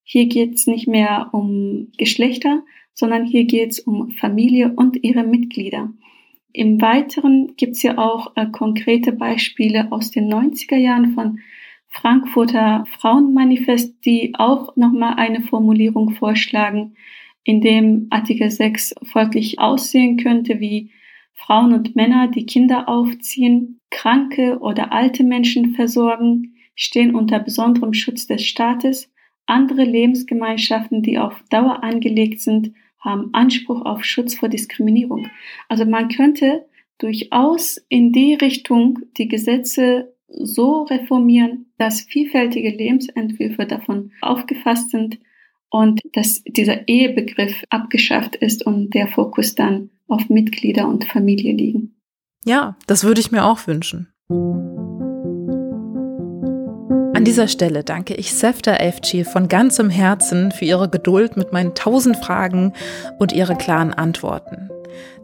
hier 0.02 0.26
geht 0.26 0.54
es 0.54 0.66
nicht 0.66 0.86
mehr 0.86 1.30
um 1.32 1.88
Geschlechter, 1.96 2.62
sondern 2.94 3.24
hier 3.26 3.44
geht 3.44 3.72
es 3.72 3.80
um 3.80 4.10
Familie 4.10 4.72
und 4.74 5.02
ihre 5.02 5.24
Mitglieder. 5.24 5.92
Im 6.52 6.80
Weiteren 6.80 7.54
gibt 7.56 7.72
es 7.72 7.82
ja 7.82 7.98
auch 7.98 8.32
äh, 8.36 8.46
konkrete 8.46 9.12
Beispiele 9.12 9.92
aus 9.92 10.10
den 10.10 10.32
90er 10.32 10.76
Jahren 10.76 11.12
von 11.12 11.40
Frankfurter 11.88 12.84
Frauenmanifest, 12.98 14.04
die 14.04 14.34
auch 14.36 14.76
nochmal 14.76 15.14
eine 15.14 15.40
Formulierung 15.40 16.10
vorschlagen, 16.10 16.96
in 17.44 17.60
dem 17.60 18.08
Artikel 18.10 18.50
6 18.50 18.94
folglich 19.04 19.60
aussehen 19.60 20.16
könnte 20.16 20.60
wie 20.60 20.90
Frauen 21.32 21.72
und 21.72 21.94
Männer, 21.94 22.28
die 22.28 22.46
Kinder 22.46 22.88
aufziehen, 22.88 23.80
kranke 23.90 24.58
oder 24.58 24.92
alte 24.92 25.22
Menschen 25.22 25.74
versorgen, 25.74 26.56
stehen 26.74 27.14
unter 27.14 27.38
besonderem 27.38 27.92
Schutz 27.92 28.26
des 28.26 28.44
Staates. 28.44 29.12
Andere 29.46 29.84
Lebensgemeinschaften, 29.84 31.02
die 31.02 31.18
auf 31.18 31.42
Dauer 31.50 31.84
angelegt 31.84 32.40
sind, 32.40 32.72
haben 32.98 33.30
Anspruch 33.32 33.82
auf 33.82 34.04
Schutz 34.04 34.34
vor 34.34 34.48
Diskriminierung. 34.48 35.28
Also 35.68 35.84
man 35.84 36.08
könnte 36.08 36.66
durchaus 36.98 37.78
in 37.88 38.12
die 38.12 38.34
Richtung 38.34 38.98
die 39.16 39.28
Gesetze 39.28 40.15
so 40.28 40.82
reformieren, 40.82 41.72
dass 41.78 42.02
vielfältige 42.02 42.70
Lebensentwürfe 42.70 43.66
davon 43.66 44.12
aufgefasst 44.20 44.90
sind 44.90 45.18
und 45.70 46.00
dass 46.12 46.42
dieser 46.44 46.88
Ehebegriff 46.88 47.64
abgeschafft 47.70 48.36
ist 48.36 48.64
und 48.64 48.94
der 48.94 49.08
Fokus 49.08 49.54
dann 49.54 49.90
auf 50.08 50.28
Mitglieder 50.28 50.88
und 50.88 51.04
Familie 51.04 51.52
liegen. 51.52 51.96
Ja, 52.44 52.76
das 52.86 53.04
würde 53.04 53.20
ich 53.20 53.32
mir 53.32 53.44
auch 53.44 53.66
wünschen. 53.66 54.08
An 57.14 57.24
dieser 57.24 57.48
Stelle 57.48 57.82
danke 57.82 58.14
ich 58.14 58.34
Sefta 58.34 58.76
Efci 58.76 59.24
von 59.24 59.48
ganzem 59.48 59.90
Herzen 59.90 60.52
für 60.52 60.64
ihre 60.64 60.88
Geduld 60.88 61.36
mit 61.36 61.52
meinen 61.52 61.74
tausend 61.74 62.16
Fragen 62.16 62.72
und 63.18 63.32
ihre 63.32 63.56
klaren 63.56 63.92
Antworten. 63.92 64.70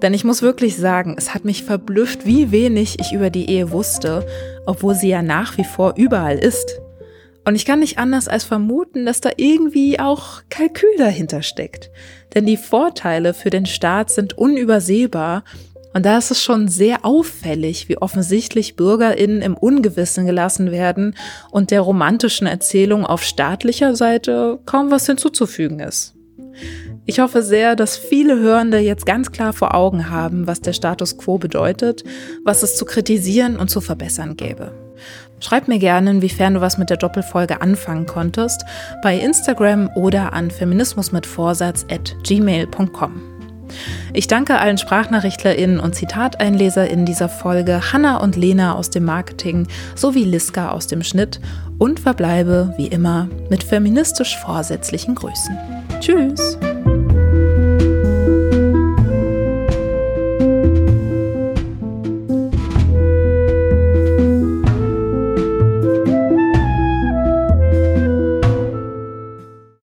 Denn 0.00 0.14
ich 0.14 0.24
muss 0.24 0.42
wirklich 0.42 0.76
sagen, 0.76 1.14
es 1.16 1.32
hat 1.34 1.44
mich 1.44 1.62
verblüfft, 1.62 2.26
wie 2.26 2.50
wenig 2.50 2.98
ich 2.98 3.12
über 3.12 3.30
die 3.30 3.48
Ehe 3.48 3.70
wusste, 3.70 4.26
obwohl 4.66 4.94
sie 4.94 5.08
ja 5.08 5.22
nach 5.22 5.56
wie 5.58 5.64
vor 5.64 5.94
überall 5.96 6.38
ist. 6.38 6.80
Und 7.44 7.56
ich 7.56 7.64
kann 7.64 7.80
nicht 7.80 7.98
anders 7.98 8.28
als 8.28 8.44
vermuten, 8.44 9.04
dass 9.04 9.20
da 9.20 9.30
irgendwie 9.36 9.98
auch 9.98 10.42
Kalkül 10.48 10.96
dahinter 10.98 11.42
steckt. 11.42 11.90
Denn 12.34 12.46
die 12.46 12.56
Vorteile 12.56 13.34
für 13.34 13.50
den 13.50 13.66
Staat 13.66 14.10
sind 14.10 14.38
unübersehbar 14.38 15.42
und 15.94 16.06
da 16.06 16.16
ist 16.18 16.30
es 16.30 16.42
schon 16.42 16.68
sehr 16.68 17.04
auffällig, 17.04 17.88
wie 17.88 17.98
offensichtlich 17.98 18.76
Bürgerinnen 18.76 19.42
im 19.42 19.56
Ungewissen 19.56 20.24
gelassen 20.24 20.70
werden 20.70 21.14
und 21.50 21.70
der 21.70 21.82
romantischen 21.82 22.46
Erzählung 22.46 23.04
auf 23.04 23.22
staatlicher 23.22 23.94
Seite 23.94 24.58
kaum 24.64 24.90
was 24.90 25.06
hinzuzufügen 25.06 25.80
ist. 25.80 26.14
Ich 27.04 27.18
hoffe 27.18 27.42
sehr, 27.42 27.74
dass 27.74 27.96
viele 27.96 28.38
Hörende 28.38 28.78
jetzt 28.78 29.06
ganz 29.06 29.32
klar 29.32 29.52
vor 29.52 29.74
Augen 29.74 30.08
haben, 30.08 30.46
was 30.46 30.60
der 30.60 30.72
Status 30.72 31.18
quo 31.18 31.36
bedeutet, 31.36 32.04
was 32.44 32.62
es 32.62 32.76
zu 32.76 32.84
kritisieren 32.84 33.56
und 33.56 33.70
zu 33.70 33.80
verbessern 33.80 34.36
gäbe. 34.36 34.72
Schreib 35.40 35.66
mir 35.66 35.80
gerne, 35.80 36.12
inwiefern 36.12 36.54
du 36.54 36.60
was 36.60 36.78
mit 36.78 36.90
der 36.90 36.96
Doppelfolge 36.96 37.60
anfangen 37.60 38.06
konntest, 38.06 38.64
bei 39.02 39.18
Instagram 39.18 39.90
oder 39.96 40.32
an 40.32 40.52
feminismusmitvorsatz 40.52 41.86
at 41.90 42.14
gmail.com. 42.22 43.20
Ich 44.12 44.28
danke 44.28 44.58
allen 44.58 44.78
SprachnachrichtlerInnen 44.78 45.80
und 45.80 45.96
ZitateinleserInnen 45.96 47.06
dieser 47.06 47.28
Folge, 47.28 47.92
Hanna 47.92 48.18
und 48.18 48.36
Lena 48.36 48.76
aus 48.76 48.90
dem 48.90 49.04
Marketing 49.04 49.66
sowie 49.96 50.24
Liska 50.24 50.70
aus 50.70 50.86
dem 50.86 51.02
Schnitt 51.02 51.40
und 51.78 51.98
verbleibe, 51.98 52.74
wie 52.76 52.86
immer, 52.86 53.28
mit 53.50 53.64
feministisch 53.64 54.36
vorsätzlichen 54.38 55.16
Grüßen. 55.16 55.81
Tschüss. 56.02 56.58